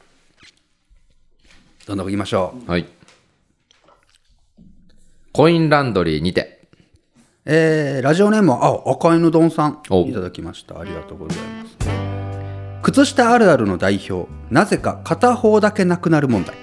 [1.87, 2.71] どんどん行きましょう。
[2.71, 2.87] はい。
[5.33, 6.61] コインランドリーにて。
[7.47, 9.83] えーラジオネームはあ赤犬丼さん。
[9.91, 10.03] お。
[10.07, 10.79] いただきました。
[10.79, 11.77] ありがとうございます。
[12.83, 14.29] 靴下あるあるの代表。
[14.51, 16.57] なぜか片方だけなくなる問題、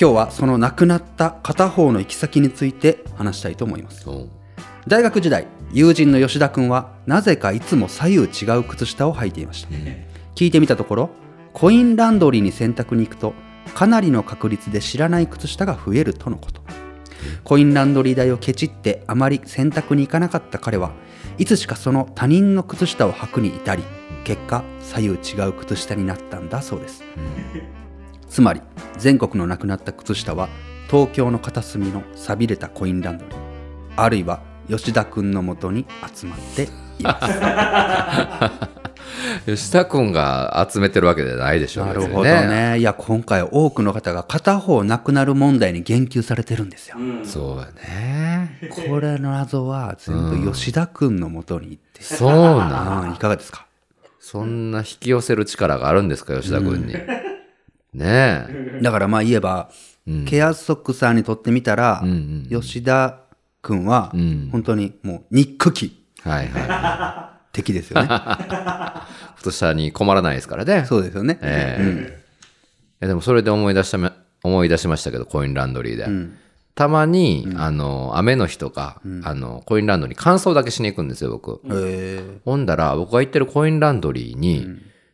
[0.00, 4.08] 今日はそのなくなった片方の行き先について話したいと思います。
[4.08, 4.28] お
[4.86, 9.68] 大学時代友人の吉田君はなぜかいつも左右違う靴下を履いていました、
[10.34, 11.10] 聞いてみたところ
[11.52, 13.34] コインランドリーに洗濯に行くと
[13.74, 16.62] かなりの確率で知らない靴下が増えるとのこと。
[17.44, 20.92] コインランドリー代をケチってあまり洗濯に行かなかった彼は
[21.38, 23.84] いつしかその他人の靴下を履くに至り
[24.24, 27.04] 結果左右違う靴下になったんだそうです、
[28.28, 28.60] つまり
[28.98, 30.48] 全国のなくなった靴下は
[30.90, 33.36] 東京の片隅の寂れたコインランドリー
[33.96, 36.62] あるいは吉田君のもとに集まって
[36.98, 37.32] います。
[39.46, 42.78] 吉田君が集めてるわけじゃないでしょうなるほどね。
[42.78, 48.58] いや今回多くの方が片方なくなる問題に言及されてるんですよ、そうやね。
[48.88, 53.14] これの謎は全部吉田君のもとに行って、そうなん。
[53.14, 53.66] いかがですか？
[54.20, 56.94] そんな引き寄せる力があるんですか、吉田君に。
[56.94, 57.00] ね
[57.94, 58.78] え。
[58.80, 59.68] だからまあ言えば、
[60.26, 62.46] ケアソックさんにとってみたら、ん。
[62.48, 63.18] 吉田
[63.62, 64.48] 君はん。
[64.50, 66.04] 本当にもう憎き。
[66.22, 68.08] はいは 敵ですよね。
[68.08, 69.36] い。
[69.36, 70.84] 太さに困らないですからね。
[70.86, 72.08] そうですよね、ええ。
[72.08, 72.24] い
[73.00, 74.10] やでもそれで思い出しため、
[74.42, 76.06] 思い出しましたけど、コインランドリーで。
[76.74, 81.60] たまに、あの、雨の日とか、あの、コインランドリー乾燥だけしに行くんですよ、僕。
[81.70, 84.66] へほんだら、僕が行ってるコインランドリーに、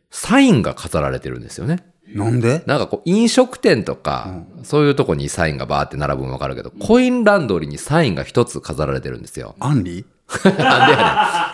[0.09, 1.83] サインが飾られてるんですよね。
[2.13, 2.63] えなんで？
[2.65, 9.55] なんかこう、飲食店とか、そういうとこにサインがバーって並ぶのわかるけど、コインランドリーにサインが一つ飾られてるんですよ。
[9.59, 10.05] アンリ？
[10.45, 10.93] なんでやね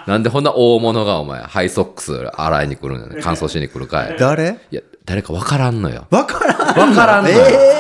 [0.07, 0.09] ん。
[0.11, 3.17] なんでこんな大物がお前、ハイソックス洗いに来るのね。
[3.23, 4.15] 乾燥しに来るかい。
[4.19, 4.57] 誰？
[4.71, 6.07] いや、誰かわからんのよ。
[6.09, 7.37] わからんわからんのよ。
[7.47, 7.73] え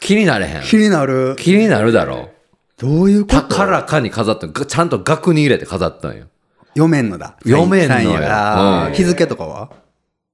[0.00, 0.62] 気になれへんー、。
[0.62, 1.36] 気になる？
[1.38, 2.30] 気になるだろ。
[2.78, 3.42] どういうこと？
[3.48, 6.26] 高らかに飾ったちゃんと額に入れて飾ったんよ。
[6.74, 9.70] 読めんのだ読めんのようん日付とかは？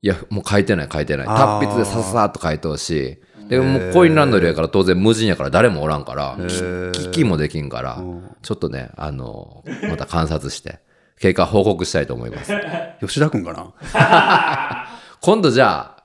[0.02, 1.26] いや、もう書いてない書いてない。
[1.26, 3.48] 達筆でささっと書いてほしい。
[3.48, 8.02] でもうコインランドリーやから当然無人やから誰もおらんから、き聞きもできんから、
[8.42, 10.80] ちょっとね、あの、また観察して、
[11.20, 12.52] 経過報告したいと思います。
[13.00, 13.52] 吉田君か
[13.94, 14.88] な？
[15.20, 16.02] 今度じゃあ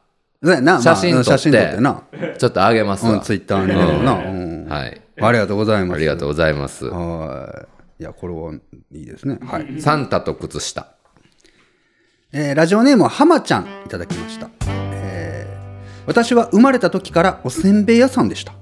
[0.82, 1.78] 写真撮って
[2.38, 3.14] ちょっとあげますわ。
[3.14, 3.74] うん、ツイッターに
[4.70, 5.02] はい。
[5.20, 5.98] ありがとうございます。
[5.98, 6.86] ありがとうございます。
[6.86, 7.66] は
[8.00, 8.04] い。
[8.04, 8.54] いや、これは
[8.92, 9.40] いいですね。
[9.42, 9.82] はい。
[9.82, 10.97] サンタと靴下。
[12.34, 15.58] えーラジオネームは浜ちゃんいただきました、えー
[16.08, 18.54] 私は生まれた時からおせんべい屋さんでした。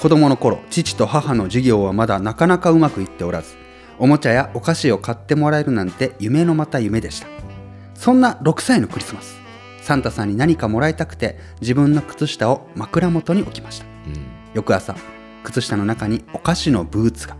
[0.00, 3.56] 子供の頃父と母の授業はまだなかなかうまくいっておらず
[3.98, 7.26] おもちゃやお菓子を買ってもらえるなんて夢のまた夢でした。
[7.94, 9.40] そんな6歳のクリスマス
[9.82, 13.86] サンタさんに何かもらいたくて自分の靴下を枕元に置きました。
[14.54, 14.94] 翌朝
[15.42, 17.36] 靴下の中にお菓子のブーツが。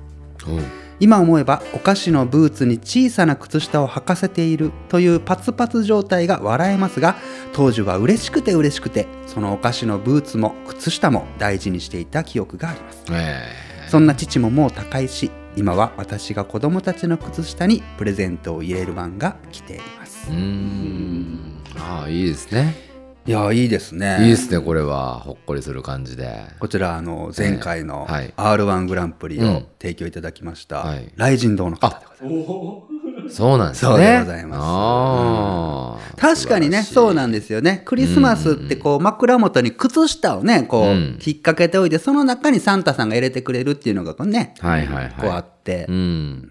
[0.48, 7.16] うん今思えばお菓子のブーツに小さな靴下を履かせているというパツパツ状態が笑えますが
[7.52, 13.04] 当時は嬉しくて嬉しくてそのお菓子のブーツも靴下も大事にしていた記憶があります。
[13.10, 20.28] えそんな父ももう他界し今は私が子供たちの靴下にプレゼントを入れる番が来ています。
[20.30, 21.62] えうーん。
[21.78, 22.87] ああいいですね
[23.28, 24.16] いやいいですね。
[24.22, 25.20] いいですねこれは。
[25.20, 26.46] ほっこりする感じで。
[26.60, 29.66] こちらあの前回の r 1グランプリをうん。
[29.78, 31.12] 提供いただきましたはい。
[31.18, 33.36] 雷神堂の方でございます。
[33.36, 33.90] そうなんですね。
[33.90, 34.60] そうでございます。
[34.62, 37.82] ああ確かにねそうなんですよね。
[37.84, 40.94] クリスマスってこう枕元に靴下をねこううん。
[40.94, 45.12] 引っ掛けておいてその中にサンタさんが入れてくれるっていうのがこうねはいはいはい。
[45.20, 45.84] こうあって。
[45.86, 46.50] うん。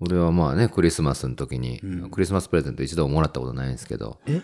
[0.00, 4.40] 俺はまあね、クリスマスの時に、クリスマスプレゼント一度ももらったことないんですけど、え？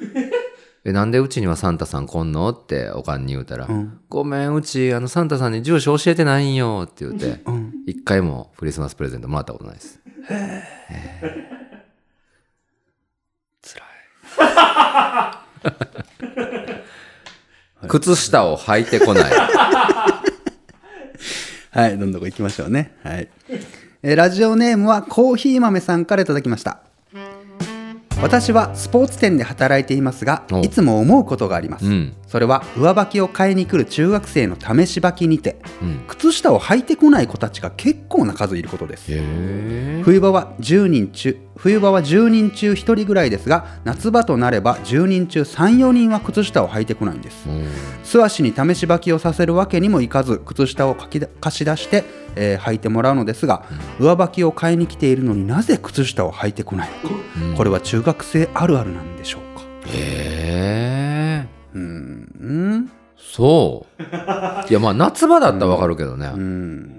[0.84, 2.48] なんでうちにはサンタさん来んの？
[2.50, 3.68] っておかんに言うたら、
[4.08, 7.40] ごめん、うち、あの、サンタさんに住所教えてないんよって言って、
[7.86, 10.00] 一回もクリスマスプレゼントもらったことないです。
[17.88, 19.24] 靴下を履いてこない。
[21.72, 22.96] はいどんどん行きましょうね。
[23.02, 23.28] はい。
[24.02, 26.80] えーラジオネームはコーヒー豆さんからいただきました
[28.22, 32.12] 私はスポーツ店で働いていますがおいつも思うことがあります、うん。
[32.30, 36.04] それは上履きを買いに来る中学生の試し履きにて、うん。
[36.06, 39.10] 靴下を履いてこない子たちが結構な数いることです。
[40.04, 47.48] 冬場は10人中冬場は10人中1人ぐらいですが夏場となれば10人中34人は靴下を履いてこないんです。
[47.48, 47.66] うん。
[48.04, 52.04] 素足に試し履きをさせるわけにもいかず靴下を貸し出して、
[52.36, 53.64] えー履いてもらうのですが、
[53.98, 59.64] 上履きを買いに来ているのになぜ靴下を履いてこないのか、これは中学生あるあるなんでしょうか。
[59.86, 60.89] へえ。
[63.38, 64.02] うんそう。
[64.70, 66.30] いや、まあ、夏場だったらわかるけどね。
[66.34, 66.96] うん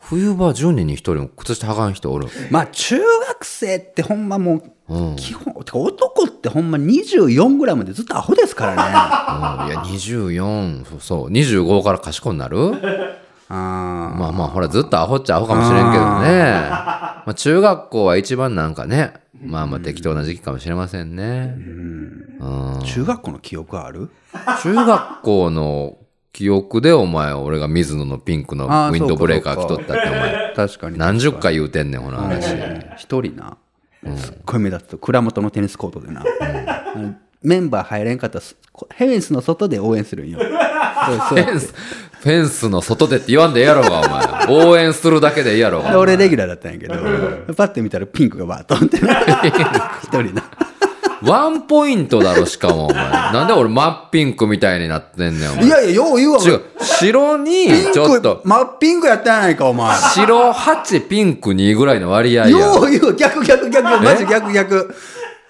[0.00, 2.26] 冬場10人に1人も靴下はかん人おる。
[2.50, 2.96] まあ中
[3.28, 4.56] 学生ってほんまも
[4.88, 5.08] ううん。
[5.10, 12.58] うん基本てか男ってほんま24ぐらいまでずっとアホですからねいや、24、そうそう、25から賢くなる？
[13.48, 13.54] あ
[14.18, 16.42] まあまあ、ほら、ずっとアホっちゃアホかもしれんけどね。
[16.70, 21.54] まあ、中学校は一番なんかね、まあまあ適当な時期かもしれませんね。
[21.56, 22.38] うん。
[22.40, 24.10] ー中学校の記憶ある？
[24.62, 25.98] 中学校の
[26.32, 30.98] 記憶でお前、俺が水野のピンクのウィンドブレーカー着とったってお前、確かに。
[30.98, 32.46] 何十回言うてんねん、ほな話。
[32.96, 33.58] 一人な、
[34.16, 36.24] すっごい目立つと蔵元のテニスコートでな、
[37.42, 40.38] メンバー入れんかったらすこフェンスの外で応援するんよ。
[40.40, 41.60] そうそう
[42.22, 44.64] フェンス、の外でって言わんでええやろが、お前。
[44.70, 45.98] 応援するだけでいいやろでが。
[45.98, 46.94] 俺レギュラーだったんやけど、
[47.54, 49.20] パッて見たらピンクがバーッとってな
[50.02, 50.44] 一人な
[51.22, 53.10] ワンポイントだろ、しかも、お前。
[53.10, 55.66] なんで俺真っピンクみたいになってんねん、お前。
[55.66, 62.50] いやいやよう言うわ違う、白に、ちょっと、真っピンクやったやないかお前白8、ピンク2ぐらいの割合や。
[62.50, 64.94] よう言う逆逆逆マジ逆逆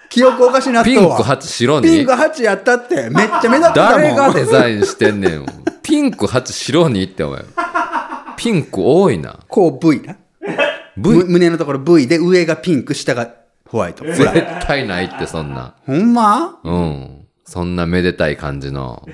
[0.09, 1.87] 記憶おかしなっとピンクわ8、白に？
[1.87, 2.11] ピンク。
[2.11, 5.45] 8やったってめっちゃ目立ってたもん誰がデザインしてんねん。
[5.83, 7.43] ピンク8、白にって、お前。
[8.37, 9.39] ピンク多いな。
[9.47, 10.17] こう V な
[10.97, 13.29] V む胸のところ V で上がピンク下が
[13.67, 14.23] ホワイト 絶
[14.65, 15.75] 対ないって、そんな。
[15.85, 16.59] ほんま？
[16.63, 17.27] うん。
[17.45, 19.05] そんなめでたい感じの。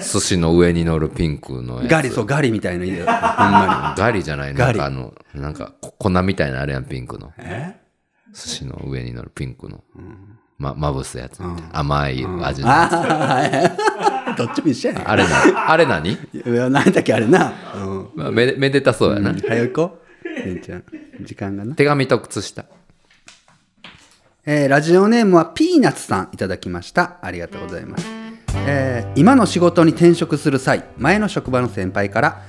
[0.00, 1.90] 寿司の上に乗るピンクのやつ。
[1.90, 7.32] ガリそうガリみたいな色ほんまガリじゃないなんかあの、なんかこ粉みたいなあれやん、ピンクの。
[8.32, 9.84] 寿司の上に乗るピンクの。
[10.58, 11.78] ま、まぶすやつみたいな。
[11.78, 12.68] 甘い味の。
[12.68, 15.10] ああ どっちも一緒やねん。
[15.10, 16.12] あれな、あれ何？
[16.12, 17.52] いや何だっけあれな。
[17.74, 19.34] うんまあめでめでたそうやな。
[19.34, 20.46] 早行こう。
[20.46, 20.84] ねんちゃん
[21.20, 21.74] 時間がな。
[21.74, 22.64] 手紙と靴下。
[24.46, 27.18] えーラジオネームはピーナッツさんいただきました。
[27.22, 28.06] ありがとうございます、
[28.66, 32.42] えー今の仕事に転職する際前の職場の先輩から、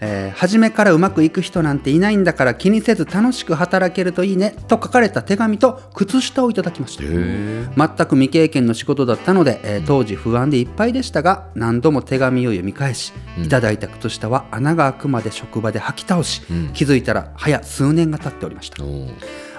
[0.00, 7.02] えー初めからうまくいく人なんていないんだから気にせず楽しく働けるといいねと書かれた手紙と靴下をいただきました。
[7.02, 16.42] 全く未経験の仕事だったので、えー当時不安でいっぱいでしたが何度も手紙を読み返し、いただいた靴下は穴が開くまで職場で履き倒し、
[16.74, 18.82] 気づいたら早数年が経っておりました。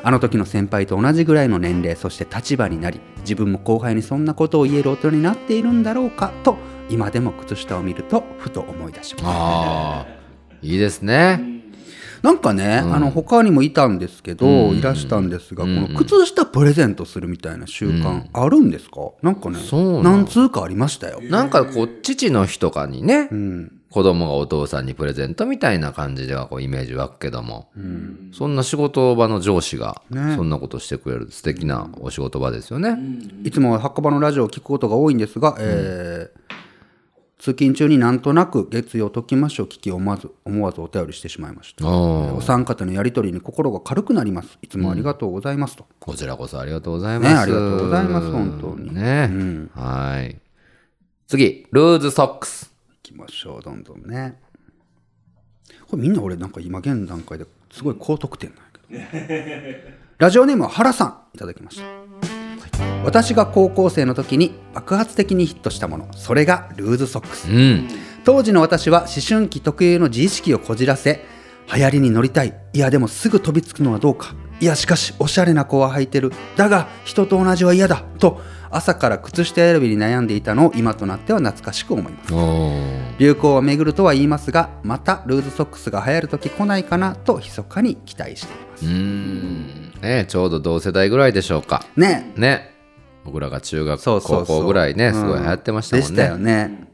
[0.04, 6.58] あの時の先輩と同じぐらいの年齢そして立場になり自分も後輩にそんなことを言える大人になっているんだろうかと
[6.90, 10.17] 今でも靴下を見るとふと思い出します
[10.62, 11.58] いいですね。
[12.24, 14.80] なんかね、あの他にもいたんですけど、うん。
[14.80, 15.88] いらしたんですが、うん。
[15.88, 19.60] この靴下プレゼントするみたいな習慣あるんですか、なんかね
[20.04, 27.70] 何通かありましたよ、なんかこう、父の日とかにねう、ん、子供がお父さんにプレゼントみたいな感じではこうイメージ湧くけども、
[28.34, 32.98] そんな仕事場の上司がそんなことしてくれる素敵なお仕事場ですよね。
[33.44, 36.57] いつも墓場のラジオを聞くことが多いんですが、えー
[37.40, 41.88] 通勤中になんとなく月曜ときましょう聞き思わず思わずお便りしてしまいました。
[41.88, 44.58] お三方のやりとりに心が軽くなります。
[44.62, 45.86] いつもありがとうございますと。
[46.00, 47.34] こちらこそありがとうございます。
[47.34, 49.30] ねありがとうございます本当にね、
[49.76, 50.40] はい。
[51.28, 52.74] 次、ルーズソックス。
[52.92, 54.40] いきましょう、どんどんね。
[55.90, 58.52] これみんな俺なんか今現段階ですごい高得点
[58.90, 59.98] なんやけど。
[60.18, 62.37] ラジオネームは原さんいただきました。
[63.04, 67.50] 私が高校生の時に爆発的にヒットしたものそれがルーズソックス。
[67.50, 67.88] うん。
[68.26, 71.24] 当時の私は思春期特有の自意識をこじらせ
[71.74, 72.54] 流行りに乗りたい。
[72.74, 74.36] いやでもすぐ飛びつくのはどうか。
[74.60, 76.32] いやしかしおしゃれな子は履いてる。
[76.56, 78.04] だが人と同じは嫌だ。
[78.20, 82.34] と朝から靴下選びに悩んでいたのを今となっては懐かしく思います。
[83.18, 89.92] 流行は巡るとは言いますがまたルーズソックスが流行る時来ないかなと密かに期待していますうーん。
[90.02, 91.84] ねちょうど同世代ぐらいでしょうか。
[91.96, 92.32] ね。
[92.36, 92.74] ね。
[93.26, 94.46] 僕らが中学そうそうそう。
[94.46, 96.10] 高校ぐらいね、すごい流行ってましたもんね。
[96.10, 96.88] でしたよね。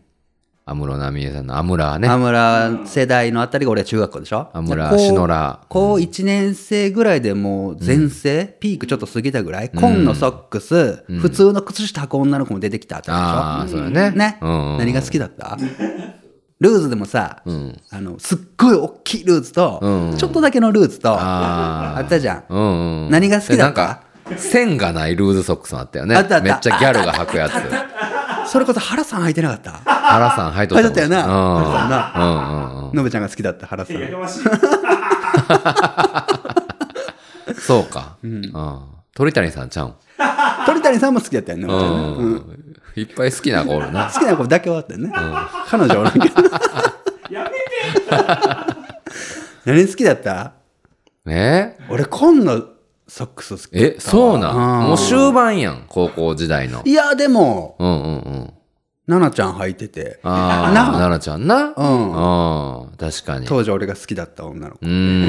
[0.65, 2.07] 安室奈美恵さんのアムラーね。
[2.07, 4.49] アムラ世代のあたりが俺は中学校でしょ？
[4.53, 13.27] アムラでシノラ高1年生ぐらいでもう全盛、ピークちょっと過ぎたぐらい、紺のソックス、普通の靴下履く女の子も出てきたあたりでしょ？
[13.27, 14.17] ああ、そうだね。
[14.17, 14.77] ね、うんうん。
[14.77, 15.57] 何が好きだった？
[16.63, 23.11] ルーズでもさ、んあのすっごい大きいルーズと、うんちょっとだけのルーズとああったじゃんうんうん。
[23.11, 23.99] 何が好きだった？
[24.29, 26.15] でなんか、線がないルーズソックスもあったよね。
[26.15, 27.53] あったあっためっちゃギャルが履くやつ。
[28.49, 29.71] それこそ原さん履いてなかった？
[29.71, 31.33] 原さん履いとったよなうん
[31.65, 32.91] 原さんな。
[32.93, 33.97] のぶちゃんが好きだった原さん。
[37.59, 38.15] そうか。
[38.23, 38.41] うん。
[39.13, 39.93] 鳥谷さんちゃうん？
[40.65, 42.62] 鳥谷さんも好きだったよねうん。
[42.95, 44.11] いっぱい好きな子おるな。
[44.11, 45.11] 好きな子だけはあったよね、
[45.67, 46.41] 彼女おらんけど
[47.29, 47.55] やめて
[49.65, 50.53] 何好きだった？
[51.25, 51.77] え？
[51.89, 52.63] 俺紺の
[53.07, 54.81] ソックス好きだったわえ、そうなん？
[54.81, 56.81] うんもう終盤やん、高校時代の。
[56.85, 58.53] いやでもうんうんうん。
[59.05, 61.73] 奈々ちゃん履いててああ、な奈々ちゃんな？
[61.75, 62.97] うんうん。
[62.97, 63.45] 確かに。
[63.45, 65.27] 当時俺が好きだった女の子うーん。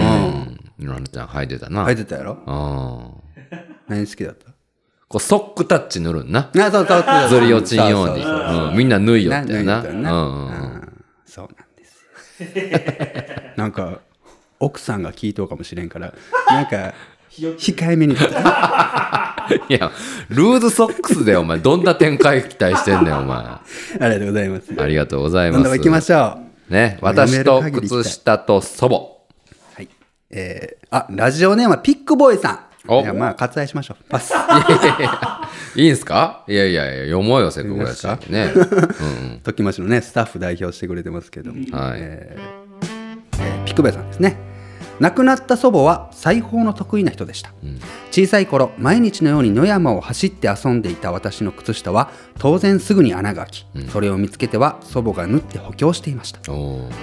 [0.78, 1.84] 奈々ちゃん履いてたな。
[1.86, 2.38] 履いてたやろ？
[2.46, 3.56] うん。
[3.88, 4.53] 何好きだった？
[5.14, 6.50] こう、ソックタッチ塗るんな。
[6.52, 7.28] あそうそうそう。
[7.28, 8.22] ずり落ちんように。
[8.24, 8.76] そうん。
[8.76, 9.78] みんな縫いよったよな。
[9.78, 11.04] うん。
[11.24, 12.42] そうなんです。
[12.42, 14.00] よ なんか
[14.58, 16.12] 奥さんが聞いとうかもしれんから
[16.48, 16.94] なんか
[17.30, 18.14] 控えめに。
[18.18, 18.18] い
[19.72, 19.92] や、
[20.30, 23.36] ルーズソックスでお前、どんな展開期待してんねん、お前。
[23.38, 23.60] あ
[24.00, 24.74] りがとうございます。
[24.76, 25.62] ありがとうございます。
[25.62, 26.38] どんどん行きましょ
[26.70, 26.72] う。
[26.72, 28.94] ね、私と靴下と祖母。
[29.76, 29.88] はい。
[30.30, 32.54] えー、あラジオネームはピックボーイさん。
[32.54, 34.04] おいやまあ割愛しましょう。
[34.10, 34.32] パス
[35.76, 36.44] いいんすか？
[36.46, 38.04] いやいやいや、読もうよ、せっかくやし。
[38.30, 38.52] ね。
[38.54, 41.74] うんときましのねスタッフ代表してくれてますけども、うん。
[41.74, 41.98] はい。
[42.00, 44.36] えーピックボーイさんですね。
[45.00, 47.50] 亡くなった祖母は裁縫の得意な人でした、
[48.12, 56.38] 小さい頃毎日のように野山を走って遊んでいた私の靴下は当然すぐに穴が開き、それを見つけては祖母が縫って補強していました。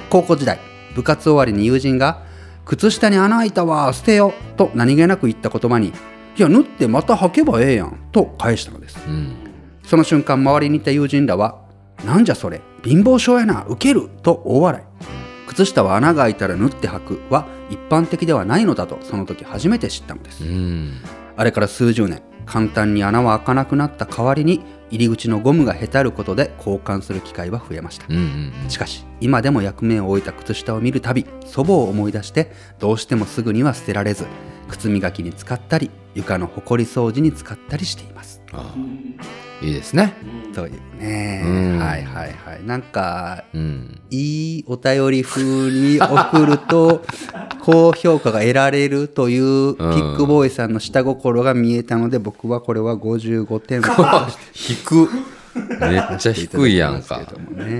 [0.10, 0.60] 高校時代
[0.96, 2.22] 部活終わりに友人が
[2.66, 5.94] 「靴下に穴開いたわ捨てよ」と何気なく言った言葉に
[6.38, 9.34] 「いや縫ってまた履けばええやん」と返したのですうん。
[9.84, 11.60] その瞬間周りにいた友人らは
[12.06, 15.06] 「なんじゃそれ貧乏症やなウケる」と大笑い
[15.48, 20.94] 靴下は穴が開いたら縫って履くは一般的ではないのだとその時初めて知ったのですうん。
[21.36, 28.06] あれから数十年簡単に穴は開かなくなった代わりに入り口のゴムがへたることで交換する機会は増えました。
[28.70, 34.26] しかし今でも役目を終えた靴下を見るたび祖母を思い出してどうしてもすぐには捨てられず
[34.68, 38.76] 靴磨きに使ったり床のほこり掃除に使ったりしていますあ
[39.62, 40.14] いいですね。
[40.54, 41.44] そういうね。
[41.46, 41.80] うん。
[41.80, 42.64] はいはいはい。
[42.66, 44.02] なんかうん。
[44.10, 47.04] いいお便り風に送ると
[47.62, 53.82] 高評価が得られるというピックボーイさんの下心が見えたので僕はこれは55点。
[54.54, 55.10] 低
[55.54, 57.22] めっちゃ低いやんか。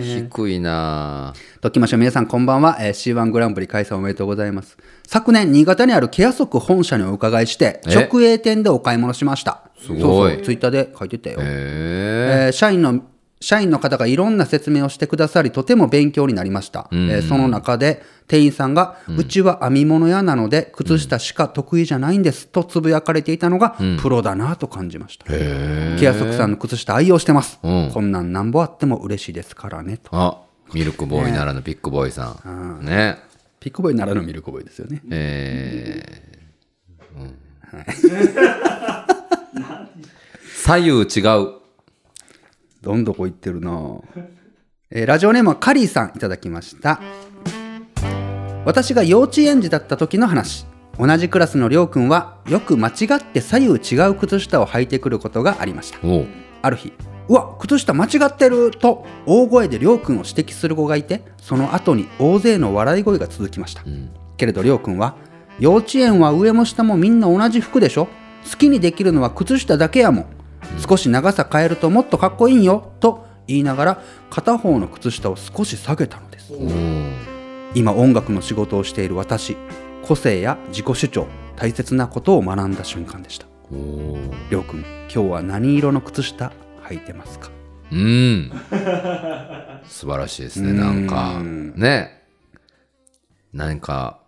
[0.02, 1.60] 低いなぁ。
[1.62, 2.00] ときましょう。
[2.00, 4.78] 皆さんこんばんは、えー C1 グランプリ開催おめでとうございます
[5.12, 7.94] 昨年新潟にあるケアソク本社にお伺いしてえ？
[7.94, 9.70] 直営店でお買い物しました。
[9.78, 10.00] すごい。
[10.00, 12.48] そうそうツイッターで書いてたよ、へえ。
[12.48, 13.02] ー社員の
[13.42, 25.26] 社員の方がいろんな説明をしてくださりとても勉強になりました、えーその中で店員さんが、うちは編み物屋なので靴下しか得意じゃないんですとつぶやかれていたのが、プロだなと感じました。
[25.26, 27.92] ケアソクさんの靴下愛用してます、うん。
[27.94, 30.10] こんなんなんぼあっても嬉しいですからねと。
[30.14, 30.40] あ、
[30.74, 32.86] ミルクボーイならぬピックボーイさん。
[32.86, 33.18] ね。
[33.62, 35.04] ピックボーイならぬミルクボーイですよね。
[35.12, 37.22] えー。
[37.22, 37.38] うん。
[40.56, 41.62] 左右違う。
[42.82, 44.00] どんどこ行ってるな。
[44.90, 47.00] えーラジオネームはカリーさんいただきました。
[48.66, 50.66] 私が幼稚園児だった時の話。
[50.98, 56.00] 同じクラスのりょうくんはよく間違って左右違う靴下を履いてくることがありました。
[56.64, 56.94] ある日
[57.32, 64.10] うわ靴下間違ってると大声でりょうくんを指摘する子がいてその後に大勢の笑い声が続きました、ん。
[64.36, 65.16] けれどりょうくんは
[65.58, 68.10] 幼稚園は上も下もみんな同じ服でしょ。
[68.52, 70.26] 好きにできるのは靴下だけやもん。
[70.86, 72.92] 少し長さ変えるともっとかっこいいんよ。
[73.00, 76.52] と言いながら片方の靴下を少し下げたのです。
[77.76, 79.56] 今音楽の仕事をしている私
[80.04, 83.46] 個性や自己主張大切なことを学んだ瞬間でした。
[84.50, 84.80] りょうくん
[85.14, 86.52] 今日は何色の靴下
[86.92, 87.50] 履いてますか？
[87.92, 88.52] うん。
[89.86, 91.36] 素晴らしいですね、なんか。
[91.36, 92.22] うんね。
[93.54, 94.20] 何か、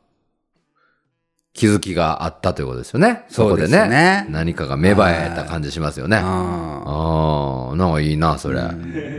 [1.53, 3.25] 気づきがあったということですよね。
[3.29, 3.89] そこでそうですね。
[3.89, 6.17] ね何かが芽生えた感じしますよね。
[6.17, 6.23] あ
[6.85, 8.59] ああ、なんかいいな、それ。
[8.59, 8.71] あ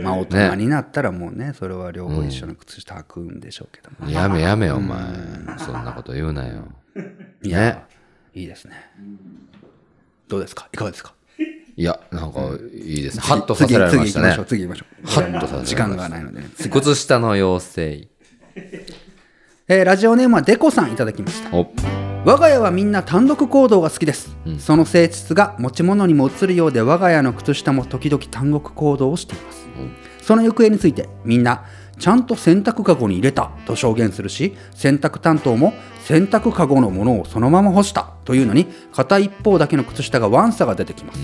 [0.03, 4.99] まあ大人になったらもうねそれは両方一緒の靴下履くんでしょうけども、やめやめよ、お前。
[5.57, 6.65] そんなこと言うなよ。
[7.41, 7.87] いや
[8.33, 8.73] いいですね
[10.27, 10.67] どうですか？
[10.73, 11.14] いかがですか？
[11.77, 12.39] いや、なんか
[12.73, 13.17] いいです。
[13.17, 13.23] ね。
[13.23, 14.27] ハッとさせられましたね。
[14.27, 15.07] 次行きましょう次行きましょう。
[15.07, 15.65] ハッとさせられました。
[15.65, 18.07] 時間がないので靴下の妖
[19.67, 21.49] えーラジオネームはデコさんいただきました。
[21.53, 29.67] 我が家はみんな単独行動が好きです、その性質が持ち物にも映るようで我が家の靴下も時々単独行動をしています。
[30.21, 31.65] その行方についてみんな
[31.99, 35.73] ちゃんと洗濯かごに入れたと証言するし洗濯担当も
[36.03, 41.19] 洗濯かごのものをそのまま干したというのに片一方だけの靴下がワンサが出てきます、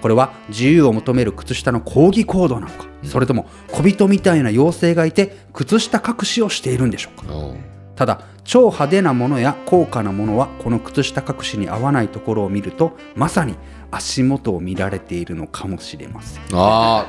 [0.00, 7.34] これは自由を求める靴下の抗議行動なのか、それとも小人みたいな妖精がいて靴下隠しをしているんでしょうか？
[7.34, 7.56] おう。
[7.96, 13.56] ただ超派手なものや高価なものはこの靴下隠しに合わないところを見るとまさに
[13.90, 16.42] 足元を見られているのかもしれません。
[16.52, 17.06] ああ、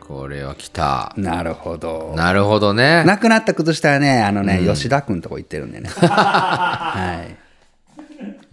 [0.00, 1.14] これは来た。
[1.16, 2.12] なるほど。
[2.14, 3.04] なるほどね。
[3.04, 5.88] なくなった靴下はねあのね、吉田君とこ行ってるんでね。
[5.98, 7.45] はい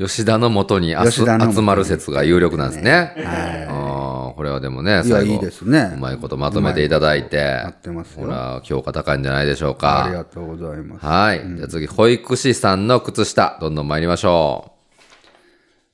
[0.08, 0.96] 吉田のもとに。
[1.12, 1.24] 集
[1.62, 3.14] まる説が有力なんですね。
[3.18, 4.36] はい。
[4.36, 5.94] これはでもね、最後いいですね。
[5.96, 8.26] うまいことまとめていただいて、なってますよ。
[8.26, 10.06] ほら、評価高いんじゃないでしょうか。
[10.06, 11.06] ありがとうございます。
[11.06, 11.42] はい。
[11.56, 14.74] じゃあ次、保育士さんの靴下、どんどん参りましょ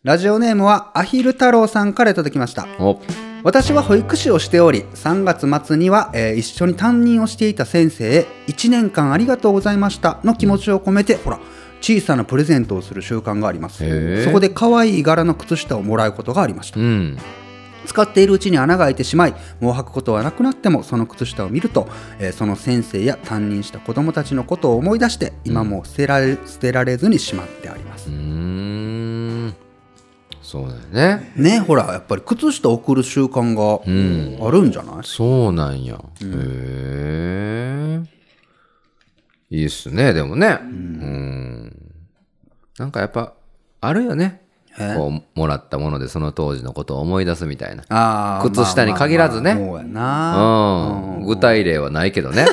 [0.04, 2.66] ラジオネームはアヒル太郎さんからいただきました
[3.44, 11.40] 私は保育士をしており3月末には、えー一緒に担任をしていた先生へ1年間ありがとうございましたの気持ちを込めて、ほら
[11.82, 17.18] 小さなプレゼントをする習慣がありますそこで可愛い柄の靴下をもらうことがありましたうん。
[17.86, 21.88] 使っているうちに穴が開いてしまいもう履くことはなくなってもその靴下を見ると、
[22.20, 28.10] えーその先生や担任した子供たちのことを思い出して今も捨てられ,、捨てられずにしまってあります。
[30.50, 31.32] そうだよね。
[31.36, 33.84] ねほらやっぱり靴下送る習慣が
[34.48, 35.94] あるんじゃない、そうなんや。
[35.94, 38.02] へえ。
[39.52, 40.58] いいっすね、でもね。
[40.60, 41.94] うん。
[42.80, 43.34] なんかやっぱ、
[43.80, 44.42] あるよね。
[44.96, 48.42] こう、もらったものでその当時のことを思い出すみたいな。
[48.42, 49.52] 靴下に限らずね
[51.20, 51.26] うん。
[51.28, 52.48] 具体例はないけどね。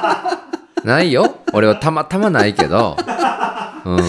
[0.84, 1.36] ないよ。
[1.54, 2.94] 俺はたまたまないけど。
[3.86, 4.00] うん。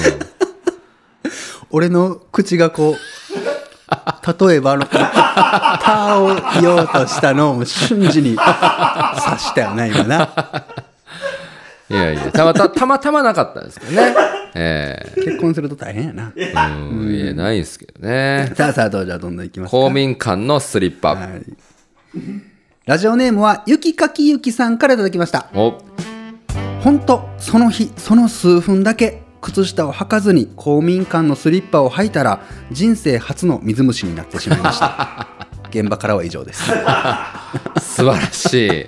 [1.70, 10.30] 俺の口がこう例えばあの「た」を言おうとしたのを瞬時に刺したよね今な
[11.90, 14.14] いやいや、たまたたまたまなかったですけどね。
[14.56, 17.16] え結婚すると大変やなえうん。
[17.16, 18.52] いや、ないですけどね。
[18.56, 21.16] さあさあどうじゃあどんどんいきますか公民館のスリッパ。
[21.16, 21.46] はい
[22.88, 25.78] ラジオネームはゆきかきゆきさんからいただきましたお、
[26.80, 35.28] 本当その日その数分だけ靴下を履かずに公民館のスリッパを履いたら人生初の水虫になってしまいました
[35.70, 36.64] 現場からは以上です
[37.82, 38.86] 素晴らしい。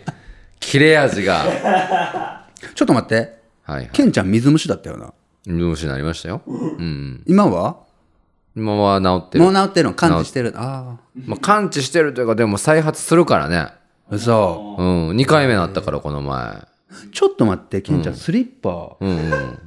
[0.59, 1.45] 切れ味が。
[2.75, 3.89] ちょっと待ってはいはい。
[3.91, 5.13] ケンちゃん水虫だったよな
[5.45, 6.41] 水虫になりましたよ。
[6.45, 7.23] うん。
[7.25, 7.77] 今は？
[8.55, 9.43] 今は治ってる。
[9.43, 9.93] もう治ってるの？
[9.95, 10.53] 感知してる？
[10.55, 13.57] あまあ、完治してるというか、でも再発するからね。
[13.57, 13.73] あ
[14.11, 15.09] 嘘うん。
[15.11, 16.67] 2回目なったから、この前。
[17.11, 19.59] ちょっと待ってケンちゃん、スリッパうんうん。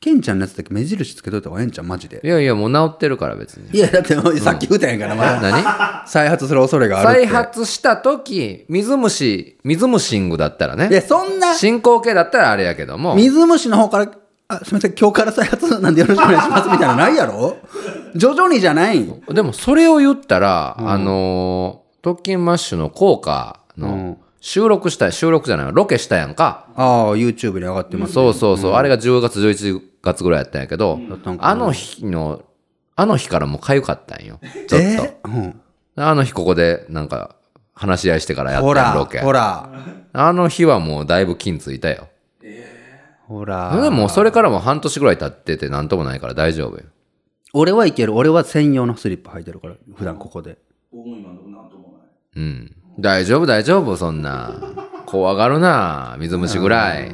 [0.00, 2.20] ケンちゃんのやつだけ目印つけといた方がええんちゃんマジで。
[2.22, 3.70] いやいや、もう治ってるから、別に。
[3.70, 5.40] いやだってさっき言ったんやからまだ。
[5.50, 6.06] 何？
[6.06, 11.00] 再発する恐れがある再発した時、水虫、水虫ングだったらいやね。
[11.00, 11.54] そんな。
[11.54, 13.16] 進行形だったらあれやけども。
[13.16, 14.10] 水虫の方から
[14.50, 17.56] あすみません今日から再発なんでよろしくお願いしますみたいなのないやろ？
[18.14, 19.00] 徐々にじゃない。
[19.00, 26.68] んでもそれを言ったら、あのー、特勤マッシュの効果の収録した、収録じゃないロケしたやんか。
[26.76, 28.72] ああ YouTube に上がってますそうそうそう。
[28.74, 30.98] あれが10月、11月ぐらいやったんやけど、
[31.38, 32.42] あの日の、
[32.96, 34.40] あの日からもう痒かったんよ。
[34.42, 34.76] ちょっと。
[34.76, 35.18] え？
[35.22, 35.60] ーうん
[36.00, 37.34] あの日ここでなんか
[37.74, 39.18] 話し合いしてからやっほらたんロケ。
[39.18, 39.68] ほら
[40.12, 42.08] あの日はもうだいぶ金ついたよ。
[43.26, 46.84] ほらでもそれからも半年ぐらい経っててなんともないから大丈夫よ。
[47.52, 50.58] 俺はいける俺は専用のスリッパ履いてるから普段ここで。
[52.36, 52.76] うん。
[53.00, 54.52] 大丈夫大丈夫そんな。
[55.04, 57.12] 怖がるな水虫ぐらい。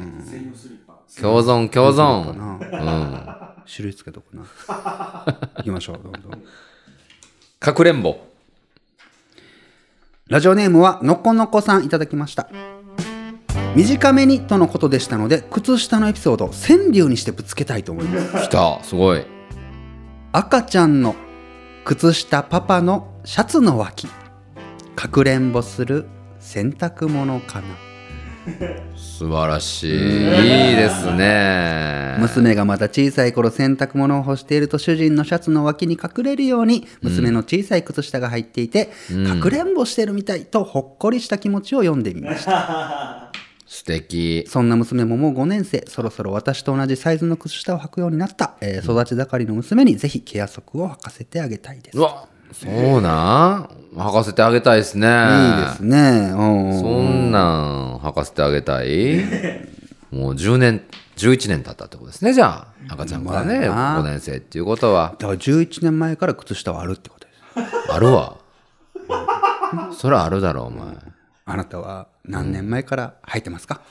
[1.21, 2.29] 共存共存。
[2.29, 2.59] うん。
[3.67, 4.43] 種類つけとくな
[5.57, 6.43] 行きましょうどんどん
[7.59, 8.17] かくれんぼ。
[10.27, 12.47] ラジオネームはのこのこさんいただきました
[13.75, 18.83] 短めにとのことでしたので靴下のエピソードを川柳にしてぶつけたいと思います来た。
[18.83, 19.23] すごい。
[20.31, 21.15] 赤ちゃんの
[21.85, 24.07] 靴下パパのシャツの脇
[24.95, 26.07] かくれんぼする
[26.39, 27.67] 洗濯物かな
[29.17, 29.91] 素晴らしい。
[29.91, 32.17] いいですね。
[32.19, 38.89] 娘がまだ小さい頃洗濯物を干していると主人のシャツの脇に隠れるように娘の小さい靴下が入っていて、
[39.25, 43.31] かくれんぼしてるみたいとほっこりした気持ちを読んでみました
[43.65, 44.43] 素敵。
[44.49, 52.27] そんな娘ももう5年生そろそろ私と同じサイズの靴下を履くようになった、えー育ち盛りの娘にぜひケア足を履かせてあげたいですうわ、
[52.63, 53.97] そうなん？
[53.97, 55.07] 履かせてあげたいですね。
[55.07, 59.23] いいですねうんそんなん履かせてあげたい？
[60.11, 60.81] もう10年、
[61.17, 62.93] 11年経ったってことですね、じゃあ。
[62.93, 65.15] 赤ちゃんからね、まあな5年生っていうことは。
[65.19, 67.33] だから11年前から靴下はあるってことで
[67.85, 68.37] すあるわ。
[69.91, 70.95] それあるだろ、お前。
[71.45, 73.81] あなたは何年前から履いてますか、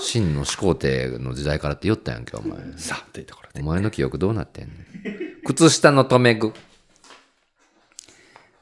[0.00, 2.58] 真の始皇帝の時代からって言ったやんけ、お前。
[2.76, 4.76] さあというところでお前の記憶どうなってんねん。
[5.44, 6.52] 靴下の留め具。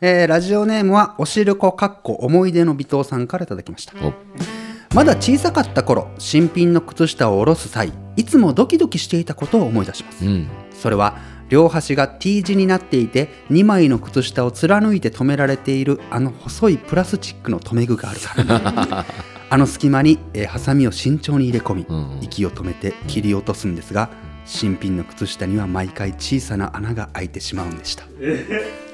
[0.01, 3.95] えーラジオネームはおしるこかっこ思い出の微糖さんからいただきました。
[4.07, 4.13] お
[4.95, 10.27] まだ小さかった頃新品の靴下を下ろす際いつもドキドキしていたことを思い出します。
[10.27, 10.49] うん。
[10.71, 11.17] それは
[11.49, 19.07] 両端が T 字になっていて2枚の靴下を貫いて留められているあの細いプラスチックの留め具があるから。
[19.49, 22.19] あの隙間に、えーハサミを慎重に入れ込み、うん。
[22.21, 24.11] 息を止めて切り落とすんですが
[24.47, 28.05] 新品の靴下には毎回小さな穴が開いてしまうんでした。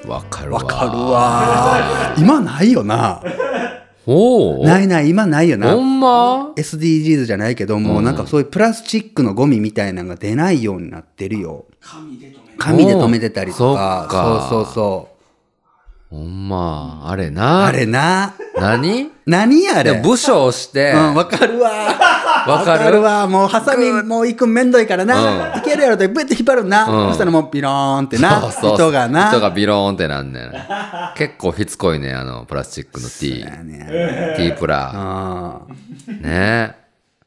[0.09, 0.61] わかるわ。
[0.61, 2.15] わかるわ。
[2.19, 3.23] 今ないよな。
[4.07, 4.65] おお。
[4.65, 5.73] ないない今ないよな。
[5.73, 11.67] ほんま？SDGs じゃないけども、うなんかそういうプラスチックのゴミみたいなのが出ないようになってるよ。
[11.81, 12.41] 紙で止める。
[12.59, 14.09] 紙で留めてたりとか。
[14.11, 14.49] そっか。
[14.51, 15.12] そうそうそう
[16.13, 17.65] ほんま、あれな。
[17.65, 18.35] あれな。
[18.55, 19.11] 何？
[19.25, 19.99] 何あれ？
[20.03, 21.71] 部署して、うん、わかるわ。
[22.47, 23.01] わかる？
[23.01, 23.27] わ。
[23.27, 25.55] もう、ハサミ、もう行くんめんどいからな。
[25.57, 26.85] いけるやろと、ブッて引っ張るな。
[26.85, 28.43] うんそしたらもう、ピローンってな。
[28.43, 29.31] そうそう糸がな。
[29.31, 30.53] 糸がビローンってなんねん。
[31.17, 33.47] 結構しつこいね、あの、プラスチックの T。
[34.37, 35.63] T プラ。
[36.21, 36.77] ね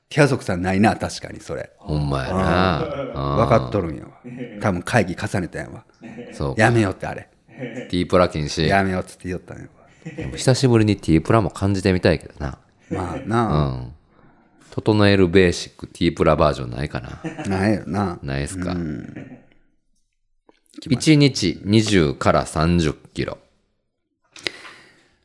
[0.09, 1.71] 手足さんないな、確かにそれ。
[1.79, 2.83] ほんまやな。
[3.15, 4.09] うん分かっとるんやわ。
[4.61, 5.83] 多分会議重ねたんやわ。
[6.33, 6.61] そうか。
[6.61, 7.29] やめようってあれ。
[7.89, 8.67] T プラ禁止。
[8.67, 9.69] やめようっつって言ったん
[10.35, 12.57] 久しぶりに T プラも感じてみたいけどな。
[12.91, 13.93] うまあな、ん。
[14.71, 17.21] 整えるベーシック T プラバージョンないかな。
[17.47, 18.19] ないよな。
[18.21, 18.75] ないっすか。
[20.89, 23.37] 1日20から30キロ。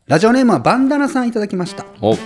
[0.06, 1.84] ラジオネームはバンダナさんいただきました。
[2.00, 2.16] お、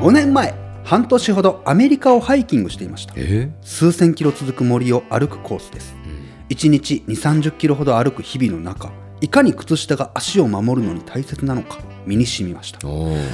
[0.00, 3.14] 5年前、半年ほどアメリカをハイキングしていました。
[3.16, 3.50] え？
[3.62, 5.94] 数千キロ続く森を歩くコースです。
[6.50, 12.80] 1日2、30キロほど歩く日々の中、いかに靴下が足を守るのに大切なのか身に染みました。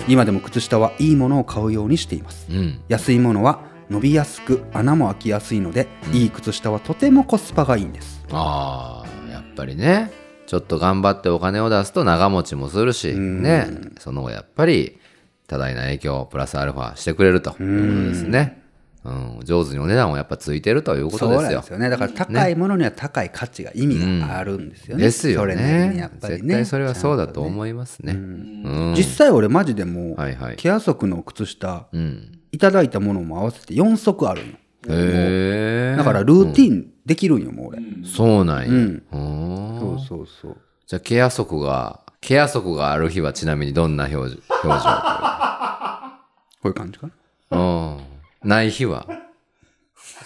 [0.08, 2.46] 今でも靴下はいいものを買うようにしています。
[2.50, 2.80] うん。
[2.88, 8.24] 安いものは伸びやすく穴も開きやすいので、いい靴下はとてもコスパがいいんです。
[8.32, 10.10] ああ、やっぱりね。
[10.46, 13.68] ちょっと頑張ってお金を出すと長持ちもするし、ね。
[13.98, 14.98] その後やっぱり
[15.46, 18.62] 多大な影響をプラスアルファしてくれるということですね。
[19.06, 21.62] うん、上手にお値段をやっぱついてるということですよ。
[21.62, 21.88] すよね。
[21.88, 25.04] だから高いものには高い価値が意味があるんですよね。
[25.04, 26.38] ですよねやっぱりね。
[26.40, 28.12] 絶対それはそうだと思いますね。
[28.12, 28.94] うん。
[28.96, 32.40] 実際俺マジでもう、はいはいケア足の靴下うん。
[32.52, 34.54] いただいたものも合わせて4足あるんよ。
[34.88, 35.94] へえ。
[35.96, 37.78] だからルーティンできるんよ、もう俺。
[38.04, 38.68] そうなんや。
[38.68, 40.56] うんうんそうそうそう。
[40.86, 44.36] じゃあ、ケア足が、ケア足がある日はちなみにどんな表情？
[44.64, 44.90] 表情
[46.62, 47.08] こういう感じか
[47.50, 47.58] な？
[47.58, 47.60] う
[47.96, 48.15] ん。
[48.46, 49.06] ない日は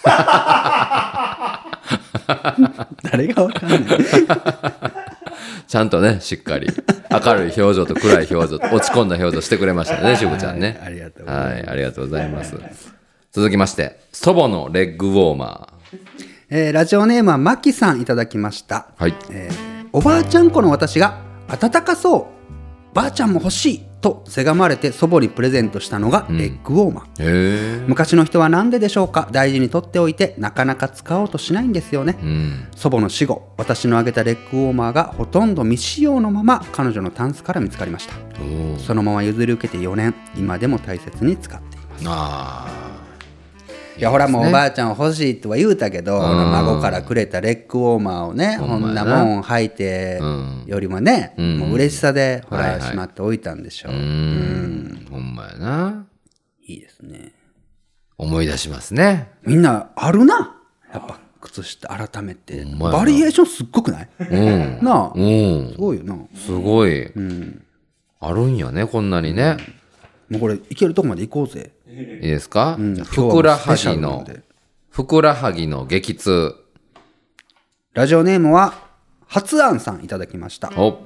[3.11, 3.81] 誰がわかんない。
[5.67, 6.67] ちゃんとね、しっかり。
[7.09, 10.79] 明るい表情と暗い表情と落ち込んだ表情してくれましたね、しぶちゃんね。
[10.83, 12.55] ありがとうございますはい、ありがとうございます。
[13.31, 15.67] 続きまして、祖母のレッグウォーマ
[16.49, 18.87] えーラジオネームはマキさんいただきました。
[18.99, 19.01] ー。
[19.01, 19.15] はい。
[19.29, 21.19] えーおばあちゃん子の私が
[21.49, 22.29] 暖かそ
[22.93, 27.85] うばあちゃんも欲しいとせがまれて祖母にプレゼントしたのがレッグウォーマー、へえ。
[27.87, 29.29] 昔の人は何ででしょうか？
[29.31, 32.67] 大事に取っておいてなかなか使おうとしないんですよね、うん。
[32.75, 38.15] 祖母の死後私のあげたレッグウォーマーがほとんど未使用のまま彼女のタンスから見つかりました。
[38.79, 40.15] そのまま譲り受けて4年。
[40.35, 42.05] 今でも大切に使っています。
[42.07, 42.90] ああ。
[44.01, 46.51] いやほらもうおばあちゃん欲しいとは言うたけど、ん。
[46.51, 49.05] 孫からくれたレッグウォーマーをねこんな。
[49.05, 51.59] もん履いてうんよりもね、ん。
[51.59, 55.07] もう嬉しさでほら、しまっておいたんでしょう、うーん。
[55.11, 56.07] ほんまやな。
[56.65, 57.31] いいですね。
[58.17, 59.29] 思い出しますね。
[59.45, 60.55] みんなあるな。
[60.91, 62.65] やっぱ靴下改めて。
[62.79, 64.09] バリエーションすっごくない？
[64.19, 64.79] うん。
[64.81, 65.13] なあ。
[65.15, 65.73] うん。
[65.73, 65.77] す。
[65.77, 66.15] ごいよな。
[66.15, 67.11] もすごい。
[68.19, 69.57] あるんやね、こんなにね。
[70.31, 72.77] うこれいけるとこまで行こうぜ、いいですか？
[72.79, 72.95] うん。
[72.95, 74.25] ふくらはぎの
[74.89, 76.55] ふくらはぎの激痛。
[77.93, 78.73] ラジオネームは
[79.27, 80.71] 発案さんいただきました。
[80.77, 80.99] お。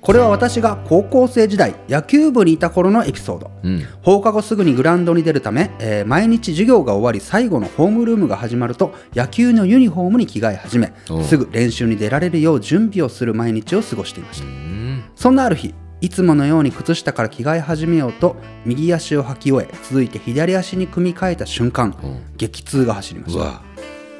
[0.00, 3.86] これは私が高校生時代野球部にいた頃のエピソード、うん。
[4.02, 14.46] 放課後すぐにグラウンドに出るため、えー毎日授業が終わり最後のホームルームが始まると野球のユニフォームに着替え始めすぐ練習に出られるよう準備をする毎日を過ごしていました。
[14.46, 15.04] うん。
[15.14, 15.72] そんなある日
[16.04, 18.36] いつものように靴下から着替え始めようと
[18.66, 22.22] 右足を履き終え続いて左足に組み替えた瞬間うん。
[22.36, 23.62] 激痛が走りました。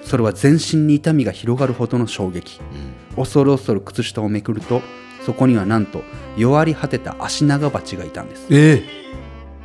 [0.03, 2.59] それは全身に痛みが広がるほどの衝撃。
[3.17, 4.81] 恐る恐る靴下をめくると
[5.27, 6.03] そこにはなんと
[6.39, 8.47] 弱り果てた足長鉢がいたんです。
[8.49, 8.83] え。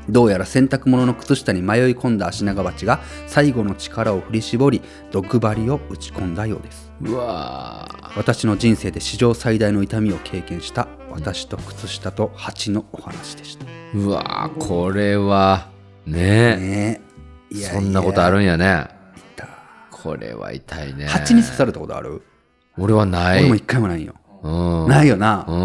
[0.09, 7.87] どうやら洗濯物の靴下に迷い込んだ足長鉢が最後の力を振り絞り毒針を打ち込んだようですうわ
[8.17, 13.65] 私の人生で史上最大の痛みを経験した私と靴下と蜂のお話でした。
[13.65, 15.69] ーうわーこれは、
[16.05, 16.57] ね。
[16.57, 17.01] ね。
[17.51, 18.87] えいやいやそんなことあるんやね。
[19.35, 19.47] だ
[19.91, 21.05] これは痛いね。
[21.07, 22.21] 蜂に刺されたことある、
[22.77, 23.39] 俺はない。
[23.39, 24.87] 俺も一回もないよ、うん。
[24.87, 25.57] ないよな、うん。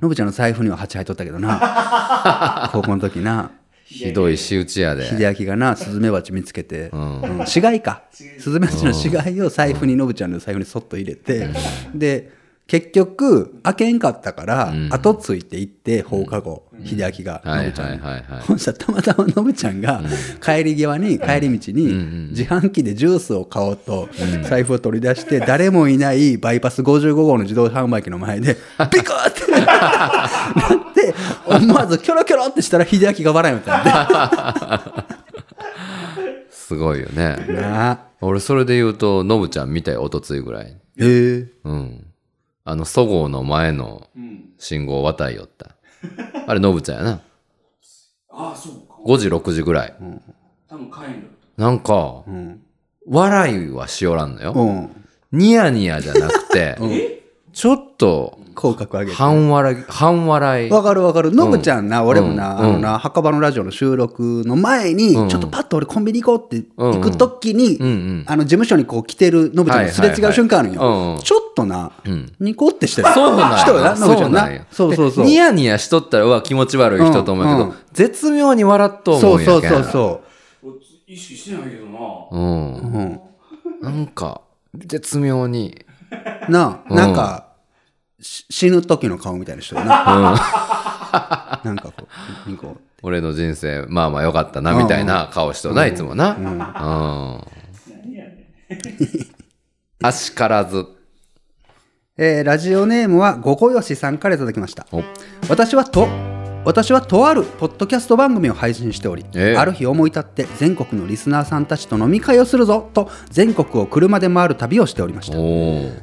[0.00, 2.70] のぶちゃんの財布には蜂入っとったけどな。
[2.72, 3.50] 高校の時な
[3.98, 5.06] ひどい仕打ちやで。
[5.06, 7.40] 秀明がなスズメバチ見つけて、ん。
[7.40, 8.02] うん死骸か。
[8.12, 11.48] スズメバチの死骸を財布にのぶちゃんの財布にそっと入れて、
[11.94, 12.30] で
[12.66, 17.98] 結局開けんかったから、後ついていって放課後、秀明がのはいぶちゃん。
[18.40, 20.02] ほんしたらたまたまのぶちゃんが
[20.42, 24.08] 帰り際に帰り道に自販機でジュースを買おうと
[24.48, 28.56] 財布を取り出して誰もいないバイパス55号の自動販売機の前で
[28.90, 30.46] ビクッてな
[30.90, 31.14] って。
[31.46, 35.06] 思わずキョロキョロってしたら秀明が笑いみたいな
[36.50, 37.36] すごいよね。
[38.22, 40.66] 俺それで言うと、ノブちゃん見たよ、おとついぐらい。
[40.68, 42.06] へえうん。
[42.64, 44.08] あの、そごうの前の
[44.58, 45.76] 信号渡りよった。
[46.46, 47.20] あれ、ノブちゃんやな。
[48.30, 48.94] ああ、そうか。
[49.04, 49.94] 5時、6時ぐらい。
[50.68, 51.30] 多分帰る。
[51.56, 52.24] なんか、
[53.06, 54.52] 笑いはしおらんのよ。
[54.56, 55.04] うん
[55.34, 56.78] ニヤニヤじゃなくて、
[57.52, 60.70] ちょっと、口角上げて半笑い、半笑い。
[60.70, 61.32] わかるわかる。
[61.32, 68.24] のぶちゃんな、俺もな、うんあのな、墓場のラジオの収録の前に、うんちょっとパッと俺コンビニ行こうって行くときに。
[68.26, 71.18] あの、事務所にこう来てるのぶちゃんとすれ違う瞬間あるんよ。
[71.22, 73.08] ちょっとな、んニコってしてる。
[73.12, 73.94] そうなん人よな、や。
[73.96, 74.94] のぶちゃんなそう。
[74.94, 75.24] そうそうそう。
[75.24, 79.70] でニヤニヤしとったら、うわ、気持ち悪い人と思うけど、絶妙に笑っと思そううんそうやけん。
[79.70, 80.20] そうそ
[81.06, 81.98] 意識してないけどな。
[82.30, 82.74] うん。
[82.74, 83.20] う。
[83.82, 83.94] うん。
[83.94, 84.40] なんか、
[84.74, 85.84] 絶妙に。
[86.48, 87.53] なあ、うんなんか、し
[88.24, 89.90] 死ぬ時の顔みたいな人よな。
[91.62, 92.08] なんかこ
[92.46, 92.76] う、ニコ。
[93.02, 96.34] 俺の人生、まあまあよかったな、みたいな顔しとるな、いつもな。
[96.34, 97.44] うん。
[100.02, 100.86] あしからず。
[102.16, 104.86] えーラジオネームはごこよしさんからいただきました。
[104.92, 105.02] お
[105.48, 106.33] 私はと
[106.64, 109.56] 私はとあるポッドキャスト番組を配信しており、ええ。
[109.56, 115.38] ある日思い立って全国のリスナーさんたちと飲み会をするぞと全国を車で回る旅をしておりました。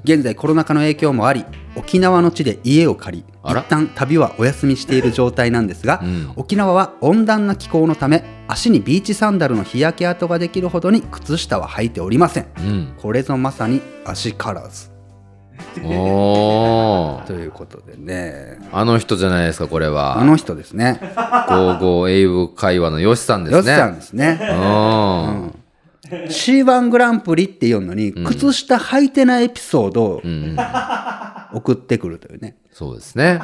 [0.04, 1.46] 現在コロナ禍の影響もあり
[1.76, 6.34] 沖縄の地で家を借り一旦旅はお休みしている状態なんですが、ん。
[6.36, 12.48] 沖縄は温暖な気候のため足にビーチサンダルの日焼け跡ができるほどに靴下は履いておりません。
[12.60, 12.94] うん。
[13.02, 14.91] これぞまさに足からず
[15.84, 20.24] おーということでねあの人じゃないですか、これあは。
[20.24, 23.72] の人ですねゴーゴー英語会話のヨシさんですね。
[23.72, 25.56] よっさんですねうん。
[26.28, 30.58] C1 グランプリっていうのに、靴下履いてないエピソードをうん。
[31.54, 32.58] 送ってくるというね。
[32.74, 33.42] そうですね。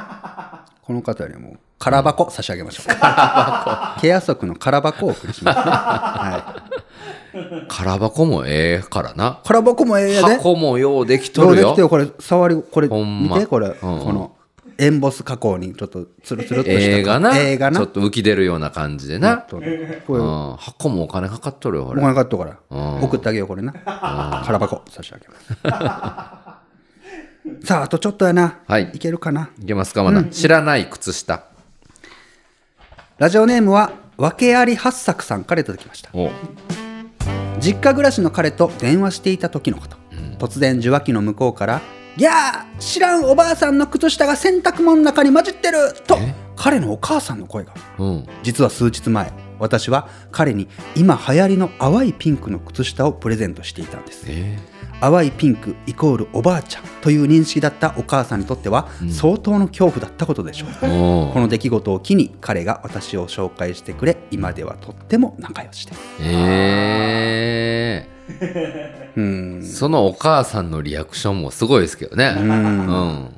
[0.82, 2.88] この方にはもう、空箱差し上げましょう。
[2.88, 3.99] 空箱。
[4.01, 5.63] ケア足の空箱をお送りしますね。
[5.65, 6.57] は
[7.26, 7.26] い。
[7.69, 9.39] 空箱もええからな。
[9.45, 10.35] 空箱もええやで。
[10.35, 11.81] 箱もようできとるよどうできて。
[11.81, 14.31] よ、これ、触り、これ、見て、これ、うんこの、
[14.79, 16.81] エンボス加工にちょっとツルツルっとした。
[16.81, 17.38] 映画な。
[17.38, 17.79] 映画な。
[17.79, 19.38] ちょっと浮き出るような感じでな。
[19.38, 20.55] これ、うん。
[20.57, 22.01] 箱もお金かかっとるよ、こおれ。
[22.01, 23.73] 金かかっとうから、うん送ってあげよう、これな。
[24.45, 25.39] 空箱差し上げま
[27.61, 27.63] す。
[27.65, 28.59] さあ、あとちょっとやな。
[28.67, 29.49] はいいけるかな？
[29.61, 30.23] いけますか、まだ。
[30.25, 31.43] 知らない靴下。
[33.17, 36.29] ラジオネームは訳あり八作さんからいただきましたお
[37.59, 39.97] 実家暮らしの彼と電話していた時のこと、
[40.38, 41.82] 突然受話器の向こうから
[42.17, 46.17] 「いやー知らんおばあさんの靴下が洗濯物の中に混じってる!」と
[46.55, 48.25] 彼のお母さんの声がうん。
[48.43, 54.57] 実は数日前私は彼に今流行りの淡いピンクの靴下をプレゼントしていたんですえ？
[55.00, 65.93] 淡いピンクイコールおばあちゃんという認識だったお母さんにとっては相当の恐怖だったことでしょう、ー、おこの出来事を機に彼が私を紹介してくれ今ではとっても仲良しで。
[65.93, 68.08] すえ
[69.16, 69.60] うん。
[69.60, 72.36] ー、そのお母さんのリアクションもすごいですけどね。
[72.38, 73.34] うん。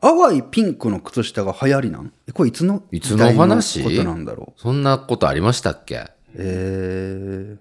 [0.00, 2.12] 淡いピンクの靴下が流行りなん？
[2.28, 3.82] えこれいつのいつの話？
[3.82, 4.60] ことなんだろう？
[4.60, 6.04] そんなことありましたっけ？
[6.36, 7.56] え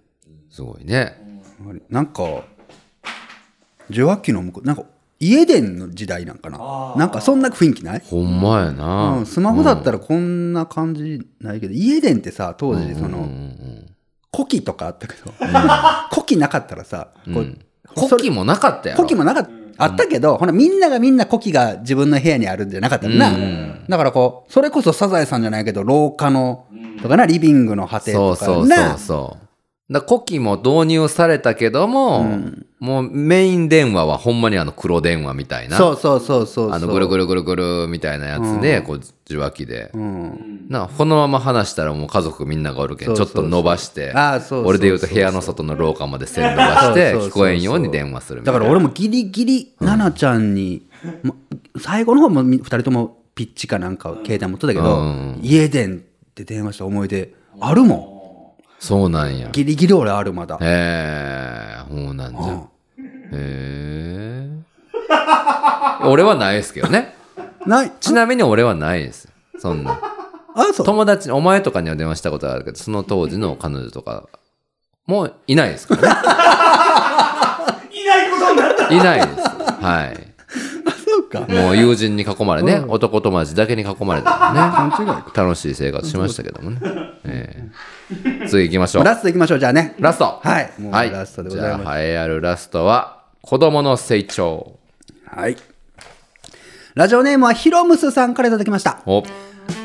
[0.50, 1.18] すごいね。
[1.66, 2.44] ー、なんか
[3.90, 4.84] 受話器の向こうなんか
[5.20, 6.96] 家電の時代なんかな。
[6.98, 8.02] なんかそんな雰囲気ない？
[8.06, 9.18] ほんまやな。
[9.18, 13.90] うん、スマホだったらこんな感じないけど、家電ってさ当時その、うんうん
[14.36, 15.32] 古希とかあったけど、
[16.12, 17.56] 古希なかったらさ、こう
[17.96, 19.04] 古希もなかったやろ。
[19.04, 23.30] 古希もなかった、あったけど、ほらみんながみんな古希が自分の部屋にあるんじゃなかったのな、
[23.88, 26.66] だからこうそれこそサザエさんじゃないけど廊下の
[27.04, 29.48] とかなリビングの果てそうとかそうそうなそう。
[29.94, 32.26] だ古希も導入されたけども、
[32.80, 35.78] もうメイン電話はほんまにあの黒電話みたいな。
[35.78, 39.92] そうそうそうそうあのぐるぐるぐるぐるみたいなやつで、こう受話器で。
[39.94, 44.14] うん、なこのまま話したらもう家族みんながおるけんちょっと伸ばして
[44.66, 48.60] 俺で言うと部屋の外の廊下まで線伸ばして聞こえんように電話するみたいな。
[48.60, 50.88] だから俺もギリギリ奈々ちゃんに、
[51.22, 51.36] ま
[51.80, 55.40] 最後の方も2人ともピッチかなんかを携帯持ってたけど、うん。
[55.44, 58.13] 家電って電話した思い出あるもん
[58.84, 59.48] そうなんや。
[59.54, 60.58] ギリギリ俺あるまだ。
[60.60, 62.42] へえそうなんじゃ。
[62.42, 62.60] うん。
[62.60, 62.68] へ
[63.32, 64.50] え
[66.06, 67.16] 俺はないですけどね。
[67.66, 67.92] ない？
[68.02, 69.30] ちなみに俺はないです。
[69.58, 69.98] そんな。
[70.54, 70.86] あそう。
[70.86, 74.26] 友達お前とかには電話したことあるけどその当時の彼女とか
[75.08, 76.10] もういないですからね。
[77.98, 78.94] いないことになった。
[78.94, 79.50] いないです。
[79.82, 80.33] はい
[81.34, 81.42] か。
[81.52, 85.32] もう友人に囲まれね、男友達だけに囲まれてね、勘違いか。
[85.36, 86.80] 楽しい生活しましたけどもね。
[87.26, 87.70] え
[88.44, 88.48] え。
[88.48, 89.04] 次行きましょう。
[89.04, 89.96] ラストいきましょうじゃあね。
[90.00, 90.40] ラスト。
[90.44, 90.72] はい。
[90.78, 91.12] もうはい。
[91.12, 91.84] ラストでございます。
[91.84, 94.78] じゃあ、栄えあるラストは、子供の成長。
[95.26, 95.58] はい。
[96.96, 99.00] ラジオネームはヒロムスさんからいただきました。
[99.08, 99.24] お、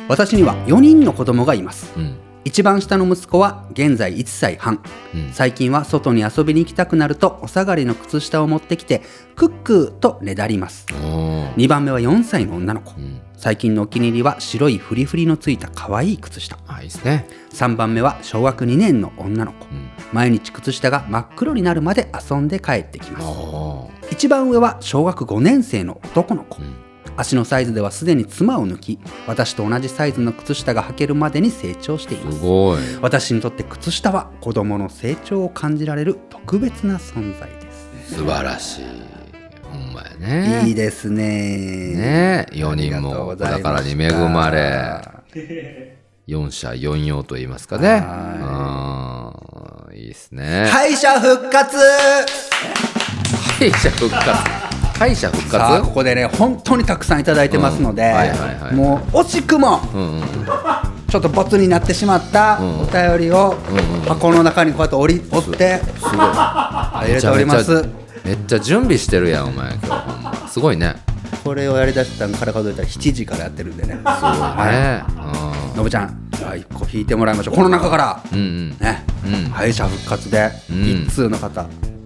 [0.08, 1.90] 私には4人の子供がいます。
[1.96, 2.16] うん。
[2.48, 4.80] 一番下の息子は現在1歳半、
[5.32, 9.02] 最近は外に遊びに行きたくなるとお下がりの靴下を持ってきて
[9.36, 10.86] クックーとねだります。
[10.94, 11.54] おー。
[11.56, 13.20] 2番目は4歳の女の子、ん。
[13.36, 16.58] 最近のお気に入りは白いフリフリのついた可愛い靴下。
[16.66, 17.28] あ、いいですね。
[17.52, 19.90] 3番目は小学2年の女の子、ん。
[20.14, 23.26] 毎日靴下が真っ黒になるまで遊んで帰ってきます。
[24.10, 26.87] 一番上は小学5年生の男の子、ん
[27.18, 32.78] 足のサイズではすでに妻を抜き私と同じサイズの靴下が履けるまでに成長していますすごい。
[33.02, 37.72] 私にとって靴下は子供の成長を感じられる特別な存在で
[38.06, 38.84] す、素晴らしい。
[39.64, 40.62] ほんまやね。
[40.68, 45.02] いいですねね4人も子ございました宝に恵まれ、
[46.28, 48.00] 4者4様と言いますかね。
[48.06, 50.68] あーいいですね。
[50.70, 51.76] 敗者復活
[53.58, 54.67] 敗者復活。
[54.98, 58.12] 敗者復さあこ活こでね本当にたくさんいただいてますので、
[58.72, 60.22] もう惜しくもうんうん。
[61.08, 63.54] ちょっとボツになってしまったんお便りを
[64.06, 66.14] 箱の中にこうやって折り折ってすごい。
[66.16, 67.88] 入れております
[68.24, 70.50] めっちゃ準備してるやん、お前、今日。
[70.50, 70.96] すごいね。
[71.44, 74.02] これをやりだしたんから数えたら7時からやってるんでねすごい
[74.66, 75.02] ね。
[75.76, 78.38] のぶちゃんじゃあ1個引いてもらいましょうこの中からうん。
[78.38, 81.97] うんね、うん敗者復活でん一通の方、うん。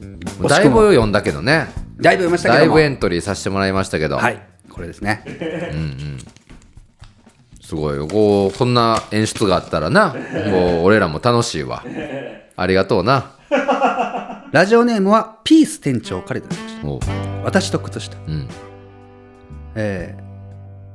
[0.49, 1.69] だいぶ読んだけどね。
[2.01, 2.59] だいぶ読みましたけども。
[2.61, 4.19] だいぶエントリーさせてもらいましたけど。
[4.19, 5.23] はいこれですね。
[7.61, 8.09] すごいよ。
[8.09, 11.85] こう、こんな演出があったらな、こう、俺らも楽しいわ。
[12.57, 13.33] ありがとうな。
[14.51, 17.13] ラジオネームはピース店長からいただきました。
[17.45, 18.17] 私と靴下。
[18.27, 18.49] うん。
[19.75, 20.23] えー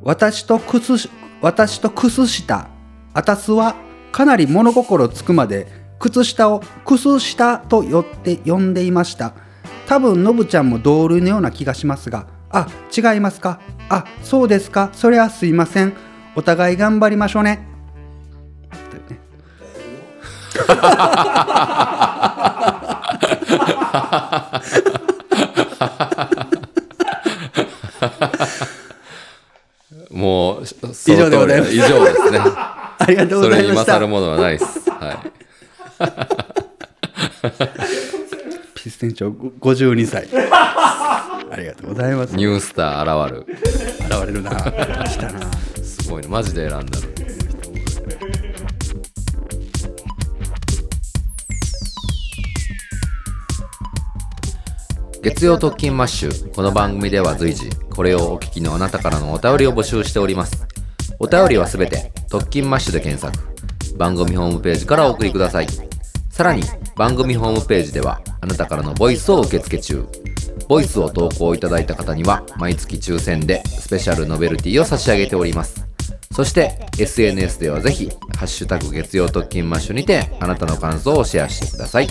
[0.03, 1.09] 私と靴し
[1.41, 2.69] 私と靴下。
[3.13, 3.75] あたすは
[4.11, 5.67] かなり物心つくまで
[5.99, 9.33] 靴下を靴下とよって呼んでいました。
[9.87, 12.27] 多分のぶちゃんも同類のような気がしますが。
[12.49, 13.59] あ違いますか？
[13.89, 14.89] あそうですか？
[14.93, 15.93] それはすいません。
[16.35, 17.67] お互い頑張りましょうね。
[30.11, 31.73] もう、以以上でございます。
[31.73, 32.39] 以上ですね。
[32.99, 33.99] ありがとうそれございました。
[33.99, 34.86] に勝るものはないです。
[38.75, 42.35] ピス店長52歳ありがとうございます。
[42.35, 43.45] ニュースター現る。
[43.47, 44.51] 現れるな。
[44.51, 45.51] 来たな。
[45.83, 47.07] すごいねマジで選んだの。
[55.21, 56.53] 月曜特勤マッシュ。
[56.53, 60.67] この番組では随時これをお聞きのあなたからのお便りを募集しております。
[61.19, 63.37] お便りはすべて特勤マッシュで検索。
[63.97, 65.86] 番組ホームページからお送りください。
[66.37, 66.61] さらに
[66.95, 70.07] 番組ホームページではあなたからのボイスを受け付け中。
[70.67, 75.83] ボイスを投稿いただいた方には毎月抽選でスペシャルノベルティを差し上げております。
[76.31, 82.07] そして SNS ではぜひ「ハッシュタグ月曜特勤マッシュ」にてあなたの感想をシェアしてください。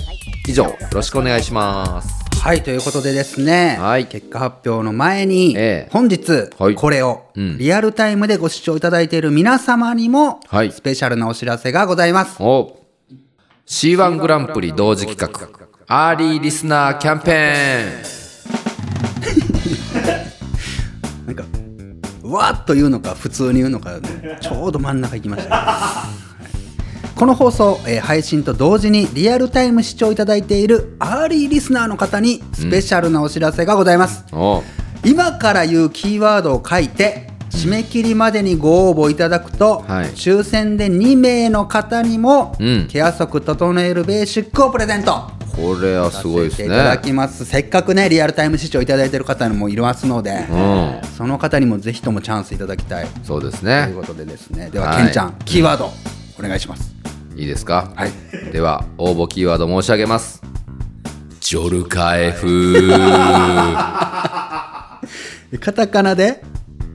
[0.48, 2.08] 以上よろしくお願いします。
[2.40, 4.06] はいということでですね、はい。
[4.06, 5.88] 結果発表の前に、ええ。
[5.92, 6.74] 本日、はい。
[6.74, 7.58] これをうん。
[7.58, 10.72] リアルタイムでご視聴いただいている皆様にも、はい。
[10.72, 12.36] スペシャルなお知らせがございます。
[12.40, 12.85] お
[13.66, 15.48] C1 グランプリ同時企画
[15.88, 18.12] アーリーリスナーキャンペー
[21.24, 21.26] ン。
[21.26, 21.42] なんか
[22.22, 23.90] わーっと言うのか普通に言うのか
[24.40, 26.06] ちょうど真ん中行きました、は
[27.12, 34.62] いこの放送、えー配信と同時にリアルタイム視聴いただいているアーリーリスナーの方にスペシャルなお知らせがございます、お
[35.04, 40.06] 今から言うキーワードを書いて締め切りまでにご応募いただくと、はい。
[40.10, 42.86] 抽選で2名の方にも、うん。
[42.88, 45.30] ケア足整えるベーシックをプレゼント。
[45.56, 46.66] これはすごいですね。
[46.66, 47.46] いただきます。
[47.46, 51.00] せっかくねリアルタイム視聴いただいている方もいますので、うん。
[51.16, 53.08] その方にもぜひともチャンスいただきたい。
[53.24, 54.68] そうですというねことでですね。
[54.70, 55.04] では、はい。
[55.04, 55.90] ケンちゃんキーワード
[56.38, 56.94] お願いします。
[57.34, 57.90] いいですか？
[57.96, 58.10] はい。
[58.52, 60.42] では応募キーワード申し上げます。
[61.40, 62.90] ジョルカエフ。
[65.60, 66.42] カタカナで？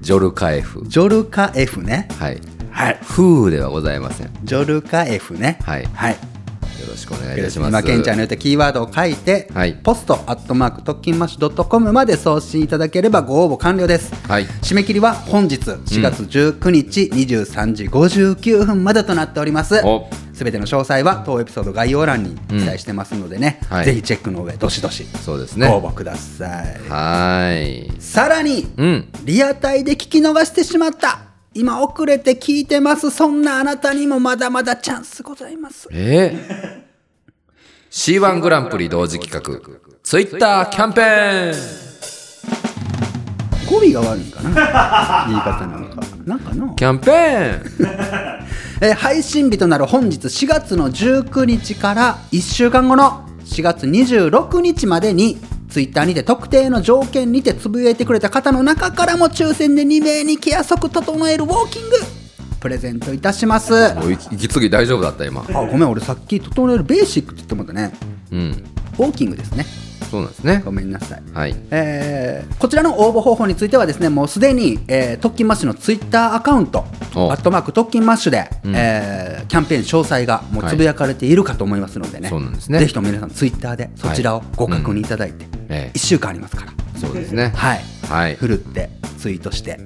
[0.02, 0.84] ジョルカエフ。
[0.88, 2.08] ジョルカ F ね。
[2.20, 2.42] はい。
[2.72, 3.00] はい。
[3.04, 4.28] フーではございません。
[4.28, 5.60] よジョルカ F ね。
[5.64, 5.86] はい。
[5.94, 6.31] はい
[6.88, 7.70] ろしくお願いいたします。
[7.70, 9.74] 今ケンちゃんの言ったキーワードを書いて、はい。
[9.74, 14.46] ポストアットマーク特勤マッシュ .com まで送信いただければご応募完了です、はい。
[14.46, 19.82] 締め切りは本日4月19日23時59分までとなっております。
[19.84, 20.08] お。
[20.34, 23.86] すべての詳細は当エピソード概要欄に記載してますのでね、はい。
[23.86, 25.68] ぜひチェックの上どしどしそうですね。
[25.68, 28.02] ご応募ください、はーい。
[28.02, 29.08] さらに、うん。
[29.24, 33.10] リアタイで聞き逃してしまった今遅れて聞いてます。
[33.12, 35.90] そんなあなたにもまだまだチャンスございます。
[35.92, 36.34] え？
[37.90, 39.42] ー、C1 グランプリ同時企画。
[40.02, 41.56] ツイッターキャンペーン。
[43.70, 44.50] 語尾が悪いんかな。
[45.28, 46.02] 言い方なのか。
[46.26, 46.74] なんかな。
[46.74, 47.62] キャンペーン。
[48.84, 55.38] えー配信日となる本日4月の19日から1週間後の4月26日までに
[55.72, 61.96] ツイッターにて特定の条件にてつぶやいてくれた方の中からも抽選で2名にケア速整えるウォーキング。
[62.60, 63.74] プレゼントいたします。
[63.74, 65.42] あ息継ぎ大丈夫だった今。
[65.44, 67.94] ごめん俺さっき整えるベーシックって言ってもらったね。
[68.32, 68.64] うん。
[69.00, 69.66] ウォーキングですね
[70.12, 70.62] そうなんですね。
[70.66, 71.22] ごめんなさい。
[71.34, 71.56] はい。
[71.72, 76.86] えーこちらの応募方法についてはですねもうすでに、えー特勤マッシュのツイッターアカウント
[77.16, 77.32] お。
[77.32, 78.74] アットマーク特勤マッシュで、うん。
[78.76, 82.80] えーキャンペーン詳細がもうつぶやかれているかと思いますのでね、そうなんですね。
[82.80, 87.52] ぜひとも皆さんツイッターでそちらをご確認いただいて、え1週間ありますから、えそうですね。
[87.56, 88.36] はい、はい。
[88.36, 89.80] ふるってツイートして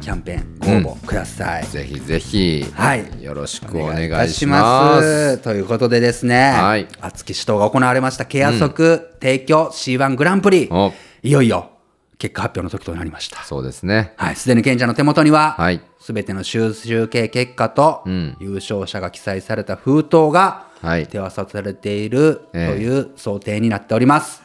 [0.00, 3.22] キャンペーンご応募ください、ぜひぜひ、はい。
[3.22, 5.36] よろしくお願いいします。
[5.36, 5.38] す。
[5.38, 6.88] ということでですね、はい。
[7.00, 10.92] 熱き死闘が行われましたケア速提供 C1 グランプリ、お。
[11.22, 11.70] いよいよ
[12.18, 13.42] 結果発表の時となりました。
[13.44, 14.14] そうですね。
[14.16, 15.80] はい、すでに賢者の手元には、はい。
[16.00, 18.36] すべての集集計結果と、うん。
[18.40, 21.06] 優勝者が記載された封筒が、はい。
[21.06, 22.76] 手渡されているとえ。
[22.78, 24.42] えいう想定になっております。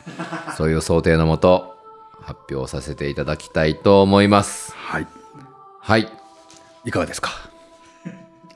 [0.58, 1.76] そういう想定のもと
[2.22, 4.74] 発表させていただきたいと思います。
[4.76, 5.08] はい、
[5.86, 6.08] はい。
[6.84, 7.30] いかがですか？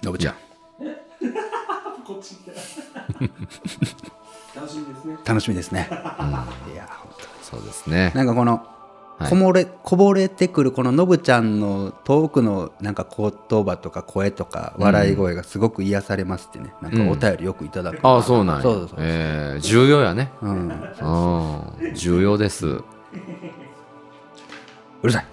[0.04, 0.34] のぶちゃん、
[2.04, 2.36] こっち
[4.56, 5.18] 楽しみですね。
[5.26, 5.88] 楽しみですね。
[5.92, 5.94] い
[6.76, 7.12] や、本
[7.44, 8.10] そうですね。
[8.14, 8.66] 当なんかこの。
[9.20, 9.30] はい。
[9.30, 13.32] こもれこぼれてくるこののぶちゃんの遠くのなんか言
[13.64, 18.64] 葉とか声とか笑い声がすごく癒されますってね、なんかお便りよくいただく、ああそうなんや。
[18.64, 18.98] そうそうそう。
[19.00, 20.32] えー重要やね。
[20.42, 20.56] うん、う
[21.92, 21.94] ん。
[21.94, 22.66] 重要です。
[22.68, 22.84] う
[25.04, 25.26] るさい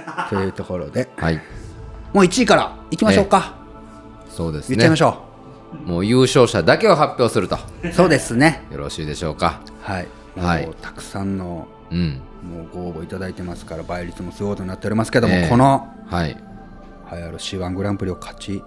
[0.30, 1.08] というところで。
[1.16, 1.40] はい。
[2.12, 3.54] もう1位からいきましょうか、
[4.28, 5.24] そうです言っちゃいまねしょ
[5.86, 7.58] もう優勝者だけを発表すると。
[7.82, 8.66] うそうですね。
[8.70, 9.60] よろしいでしょうか。
[9.82, 10.06] はい。
[10.36, 12.20] もうはいたくさんのうん。
[12.42, 15.48] もうご応募いただいてますから倍率もすごいことになっておりますけども、ええ。
[15.48, 16.36] このはい。
[17.10, 18.62] 流行る C1 グランプリを勝ち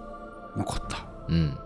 [0.56, 1.58] 残ったうん。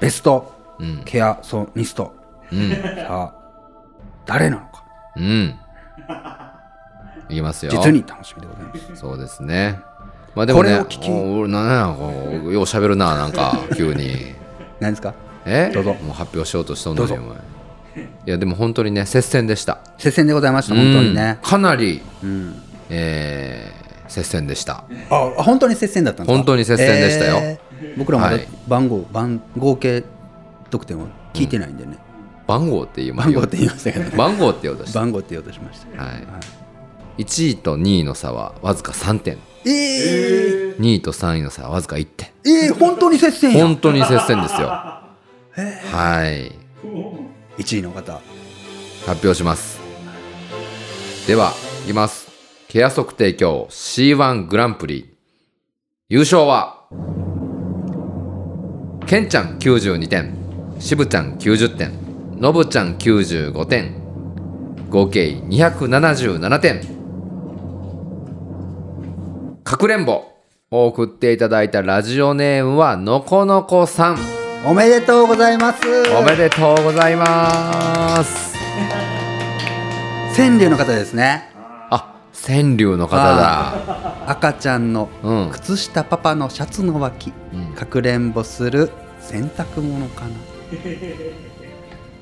[0.00, 1.02] ベストうん。
[1.04, 2.14] ケアソニスト、
[2.52, 2.70] うん。
[2.70, 3.34] さあ
[4.26, 4.84] 誰なのか。
[5.16, 5.58] うん
[7.28, 7.72] いきますよ。
[7.72, 9.00] 実に楽しみでございます。
[9.00, 9.80] そうですね。
[10.34, 12.10] まあでもね俺なんやこ
[12.46, 14.34] うよう喋るななんか 急に。
[14.80, 15.14] 何ですか？
[15.44, 15.70] え？
[15.74, 15.94] どうぞ。
[16.02, 17.16] もう発表しようとしとんのにい
[18.24, 19.78] やでも本当にね接戦でした。
[19.98, 21.38] 接戦でございました本当にね。
[21.42, 22.62] うんかなり、うん。
[22.90, 24.84] えー接戦でした。
[25.08, 26.36] あ本当に接戦だったんですか？
[26.36, 27.38] 本当に接戦でしたよ。
[27.40, 27.98] えー。
[27.98, 28.46] 僕らまだはい。
[28.68, 30.04] 番号、番合計
[30.70, 31.96] 得点を聞いてないんでね、
[32.46, 34.10] 番号って言いま番号って言いましたけどね。
[34.16, 36.26] 番号って言おうとして、番号って言おうとしましたはい、
[37.18, 39.38] 1位と2位の差はわずか3点。
[39.64, 42.28] えー、2位と3位の差はわずか1点。
[42.44, 43.64] えー、本当に接戦や。
[43.64, 44.68] 本当に接戦ですよ。
[44.68, 45.02] は
[46.26, 46.52] い。
[47.58, 48.20] 1位の方。
[49.06, 49.80] 発表します。
[51.26, 51.52] では
[51.84, 52.30] いきます。
[52.68, 55.14] ケア測提供 C1 グランプリ。
[56.08, 56.84] 優勝は
[59.06, 60.34] ケンちゃん92点
[60.78, 61.92] しぶちゃん90点
[62.38, 63.94] のぶちゃん95点
[64.88, 66.80] 合計277点。
[66.80, 67.01] か
[69.82, 70.26] くれんぼ
[70.70, 74.18] を送っていただいたラジオネームはのこのこさん。
[74.64, 75.80] おめでとうございます。
[76.16, 78.54] おめでとうございます。
[80.36, 81.50] 川柳の方ですね。
[81.90, 84.30] あ川柳の方だ。
[84.30, 85.50] 赤ちゃんのうん。
[85.50, 87.74] 靴下パパのシャツの脇、うん。
[87.74, 90.28] かくれんぼする洗濯物かな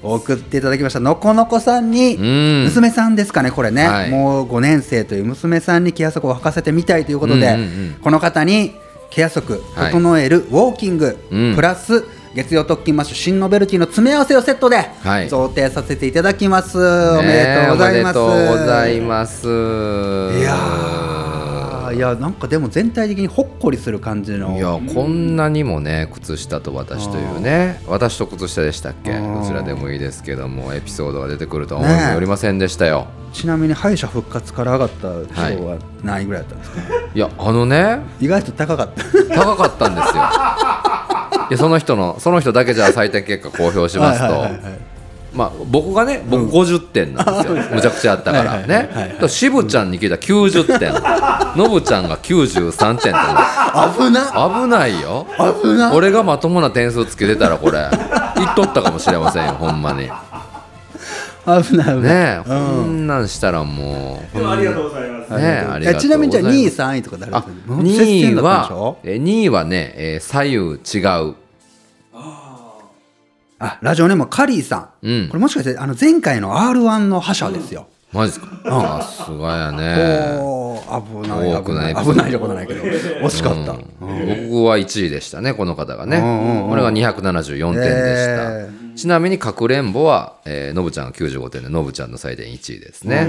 [0.03, 1.01] 送っていただきました。
[1.01, 2.65] のこのこさんに、うん。
[2.65, 4.11] 娘さんですかねこれね、はい。
[4.11, 7.97] もう5年生という娘さんにケア足を履かせてみたいということで、うんうんうん。
[8.03, 8.75] この方に
[9.11, 9.93] ケア足はい。
[9.93, 11.55] 整えるウォーキング、うん。
[11.55, 15.29] プラス月曜特勤マッシュ新ノベルティの詰め合わせをセットではい。
[15.29, 18.19] 贈呈させていただきます、おめでとうございます。
[18.19, 19.47] ねえおめでとうございます。
[19.47, 24.57] いやーいやなんかでも全体的にほっこりする感じの。
[24.57, 29.11] いやこんなにもね靴下と私というね私と靴下でしたっけ？
[29.13, 29.41] うん。
[29.43, 36.79] どちらでもいいですけどもエピソードが出てくるとはね思っておりませんでしたよ、ちなみに敗者復活から上がった賞は何位ぐらいだったんですか、
[37.15, 39.05] い、やあのね意外と高かった。
[39.35, 40.23] 高かったんですよ。
[41.51, 44.25] いやその人のその人だけじゃあ採点結果公表しますと。
[44.25, 44.90] はいはいはいはい
[45.33, 49.17] まあ僕がね僕50点なんですよ、むちゃくちゃあったからね。
[49.29, 50.93] 渋ちゃんに聞いたら90点。
[51.57, 53.11] ノブちゃんが93点って
[53.99, 55.27] 危な危ないよ。
[55.63, 57.89] 危な俺がまともな点数つけてたらこれ。
[58.37, 59.99] 言っとったかもしれませんよほんまに。
[60.01, 60.13] ね
[61.47, 62.41] 危ない危ない。
[62.41, 64.37] え、こんなんしたらもう。
[64.37, 65.33] でもありがとうございます。
[65.33, 68.99] ねえありがとちなみにじゃあ2位3位とか誰あですかもう接2位はょ？
[69.03, 71.35] え2位はね、えー左右違う
[73.61, 75.29] あラジオネームカリーさん、うん。
[75.29, 78.49] これもしかしてあの前回の r 1の覇者ですよ、マジですか？
[78.65, 80.39] あさすがやね。
[80.41, 82.15] おー危ない多くない危ない。
[82.15, 83.81] 危ないってことないけど惜しかった、うん。
[84.51, 86.19] 僕は1位でしたねこの方がね、
[86.69, 93.27] これが274点でした、えちなみにかくれんぼは、えーのぶちゃんが95点でのぶちゃんの採点1位ですね、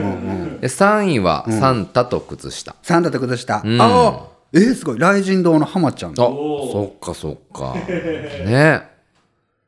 [0.62, 3.82] で3位はサンタと靴下、サンタと崩した、ん。
[3.82, 4.98] ああえー、すごい。
[4.98, 6.12] 雷神堂の浜ちゃん。
[6.12, 7.74] あそっかそっか。
[7.74, 8.91] ね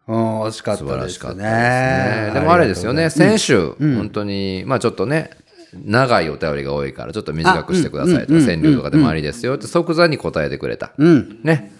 [0.07, 2.27] うん惜しかっ素たです晴らしかったですね。
[2.27, 2.31] ね。
[2.33, 3.95] でもあれですよね、先週、うん。
[3.95, 5.31] 本当に、まあちょっとね、
[5.73, 9.55] 長いお便りが多いから、ちょっと短くしてくださいと川柳とかでもありですよ。
[9.55, 10.91] って即座に答えてくれた。
[10.97, 11.39] うん。
[11.43, 11.71] ね。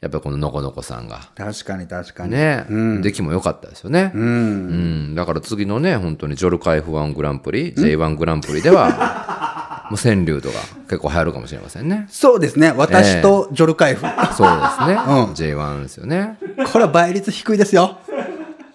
[0.00, 1.20] やっぱりこののこのこさんが。
[1.36, 2.32] 確かに確かに。
[2.32, 3.02] ね、うん。
[3.02, 4.12] 出来も良かったですよね。
[4.14, 5.12] ううん。
[5.12, 10.58] ん、だから次のね、本当にジョルカ F1 グランプリ、J1 グランプリでは、もう川柳とか
[10.88, 12.06] 結構流行るかもしれませんね。
[12.08, 14.94] そうですね私とジョルカイフ、そうですね。
[14.94, 16.38] うん J1 ですよね。
[16.72, 17.98] これは倍率低いですよ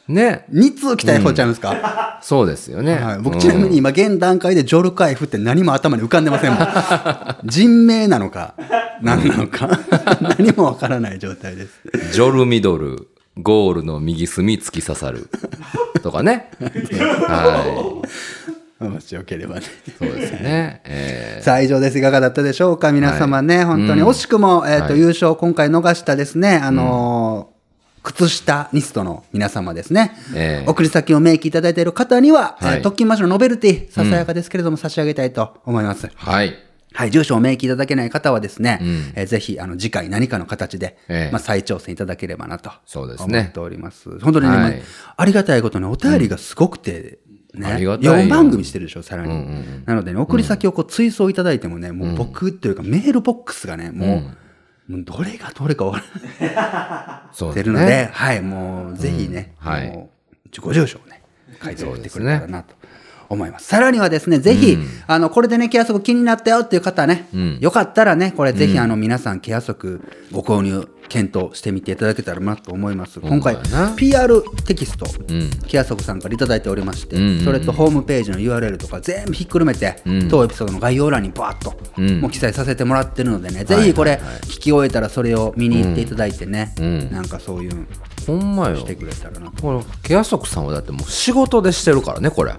[0.08, 0.46] ね。
[0.52, 2.96] 2通来たい方ちゃいますか、そうですよね。
[2.96, 6.68] はい、僕うんちなみに今現段階でジョルカイフって何も頭に浮かんでませんもん
[7.46, 8.56] 人名なのか
[9.02, 9.70] 何なのか
[10.22, 11.82] 何もわからない状態です
[12.14, 13.08] ジョルミドル、
[13.38, 15.30] ゴールの右隅突き刺さる。
[16.02, 16.50] とかね。
[16.60, 18.02] は
[18.90, 19.62] もしよければね。
[19.88, 19.92] い。
[19.92, 20.82] そうですね。
[20.86, 22.00] えさあ以上です。
[22.00, 22.92] いかがだったでしょうか？
[22.92, 24.08] 皆様ね、本当にうん。
[24.10, 25.00] 惜しくも、えーとはい。
[25.00, 26.56] 優勝今回逃したですね。
[26.58, 27.62] あのー
[28.04, 36.08] 靴下ニストの皆様ですね、ええ送り先を明記いただいている方には、特勤マッシュのノベルティささやかですけれども、差し上げたいと思います。
[36.08, 36.56] ーはい。
[36.94, 39.14] はい、住所を明記いただけない方はですね、うん。
[39.14, 43.40] えーぜひあの次回何かの形で、ええまあ、再挑戦いただければなとそうですね。
[43.40, 44.20] 思っております。
[44.20, 44.72] 本当にね、はい。
[44.78, 44.82] まあ
[45.18, 47.20] ありがたいことにお便りがすごくて、
[47.54, 48.14] ね、ありがたいよ。
[48.14, 49.32] 4番組してるでしょ、さらに。
[49.32, 49.84] うんうんうん。
[49.86, 54.24] なのでね、送り先をこう追送いただいてもね、もう僕というかメールボックスがね、も
[54.88, 56.06] う、もうどれがどれか分か
[56.40, 58.10] ら そうですってるので、ね。
[58.14, 59.72] はい、もうぜひね、うん。
[59.72, 59.88] はい。
[59.90, 61.22] もう自己住所をね、
[61.64, 62.76] 書いて送ってくれたらなと
[63.34, 63.68] 思います。
[63.68, 67.58] さらにはですね、ぜひ、うんあの、これでね、ケア足気になったよっていう方ね、うん。
[67.60, 70.02] よかったらね、これぜひ、あの、皆さん、ケア足
[70.32, 73.20] ご購入、検討してみていただけたらなと思います。
[73.20, 73.58] 今回
[73.98, 75.50] PR テキスト、うん。
[75.68, 77.44] ケア足さんからいただいておりまして、うんうんうん。
[77.44, 80.30] それとホームページの URL とか全部ひっくるめて、うん。
[80.30, 82.22] 当エピソードの概要欄にバーッと、うん。
[82.22, 87.12] もう記載させてもらってるのでね、はいぜひこれ、聞き終えたらそれを見に行っていただいてね、うん。
[87.12, 87.86] なんかそういうの
[88.28, 88.78] ほんまよ。
[88.78, 89.52] してくれたらな。
[89.52, 89.62] と。
[89.62, 92.54] これケアソクさんはだってもう仕事でしてるからねこれ。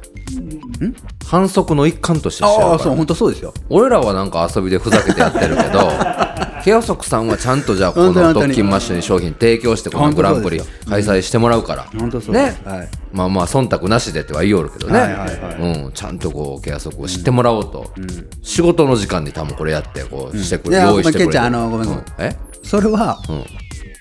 [1.27, 3.55] 反則の一環としてしてるああ、からそう、本当そうですよ。
[3.69, 5.89] 俺らはなんか遊びでふざけてやってるけど
[6.65, 12.89] ケオソクさんはちゃんとじゃあこ本当に本当にの特勤マッシュに商品提供してこのグランプリ開催してもらうから、本当そうね、はい。
[13.13, 17.91] まあまあ忖度なしでっては言いよるけどね、はいはいうん、ちゃんとこうケアソクを知ってもらおうと、
[18.43, 21.27] 仕事の時間に多分これやってこうしてくれ、いや用意してくれる。
[21.27, 22.37] ごめんケンちゃんあのごめんごめんうえ？
[22.63, 23.45] それは、ん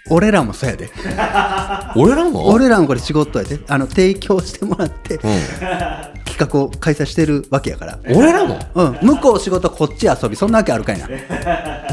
[0.09, 0.89] 俺らもそうやで。
[1.95, 2.47] 俺らも？
[2.49, 3.59] 俺らもこれ仕事やで。
[3.67, 5.21] あの提供してもらって、うん、
[6.25, 7.99] 企画を開催してるわけやから。
[8.07, 8.59] 俺らも？
[8.73, 11.07] うん、向こう仕事こっち遊びそんなわけあるかいな。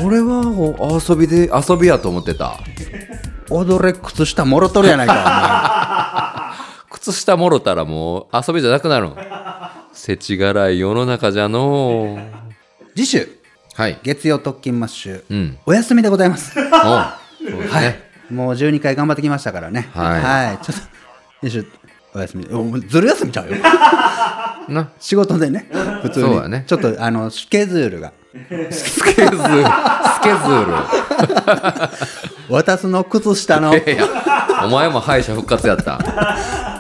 [0.05, 2.59] 俺はお遊びで遊びやと思ってた。
[3.51, 6.55] 踊れ靴下もろとるやないか。
[6.91, 9.17] 靴下もろたらもう遊びじゃなくなるん
[9.93, 12.19] せちがらい世の中じゃの
[12.97, 13.29] 次週。
[13.75, 13.99] はい。
[14.03, 15.59] 月曜特勤マッシュ、うん。
[15.65, 16.59] お休みでございます。
[16.59, 16.63] お
[17.51, 19.89] そうですね、もう12回頑張ってきましたからね。
[19.93, 20.65] はい。
[20.65, 20.79] ちょっ
[21.41, 21.65] とよいしょ
[22.15, 22.47] お休み。
[22.47, 23.57] おずる休みちゃうよ。
[24.69, 24.91] な。
[24.99, 25.69] 仕事でね
[26.03, 26.29] 普通に。
[26.29, 26.65] そうやね。
[26.67, 28.13] ちょっとあのスケジュールが。
[28.71, 29.65] スケズール
[30.19, 31.91] スケズー
[32.49, 33.73] 私の靴下の。
[33.73, 34.05] ルいや
[34.65, 35.99] お前も敗者復活やった。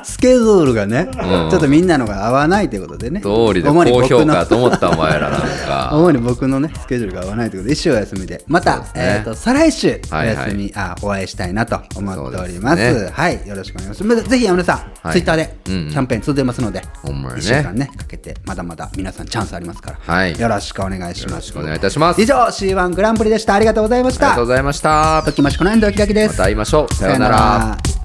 [0.03, 1.13] スケジュールがね、ん。
[1.13, 3.21] ちょっとみんなのが合わないということでね。
[3.21, 5.91] 通りで主に高評僕の価と思ったお前らなんか。
[5.95, 8.43] 主に僕のねスケジュールが合わないということで一週お休みで。
[8.49, 8.85] また、ね。
[8.95, 10.37] えー、と再来週おはいはい。
[10.37, 13.07] 休み、あお会いしたいなと思っておりまそうですね。
[13.09, 14.23] すはいよろしくお願いします。
[14.23, 15.13] ぜひ山根さん、はい。
[15.13, 15.89] ツイッターでキうんうん。
[15.91, 17.41] ャンペーン続いてますので、ほんまやね。
[17.41, 20.39] 1週間ねかけてまだまだ皆さんチャンスありますから、はい。
[20.41, 21.31] よろしくお願いします。
[21.31, 22.21] よろしくお願いいたします。
[22.23, 23.55] 以上 C1 グランプリでした。
[23.55, 24.27] ありがとうございました。
[24.27, 25.23] ありがとうございました。
[25.25, 26.33] ときましこの辺でお開きです。
[26.33, 26.95] また会いましょう。
[26.95, 27.98] さようなら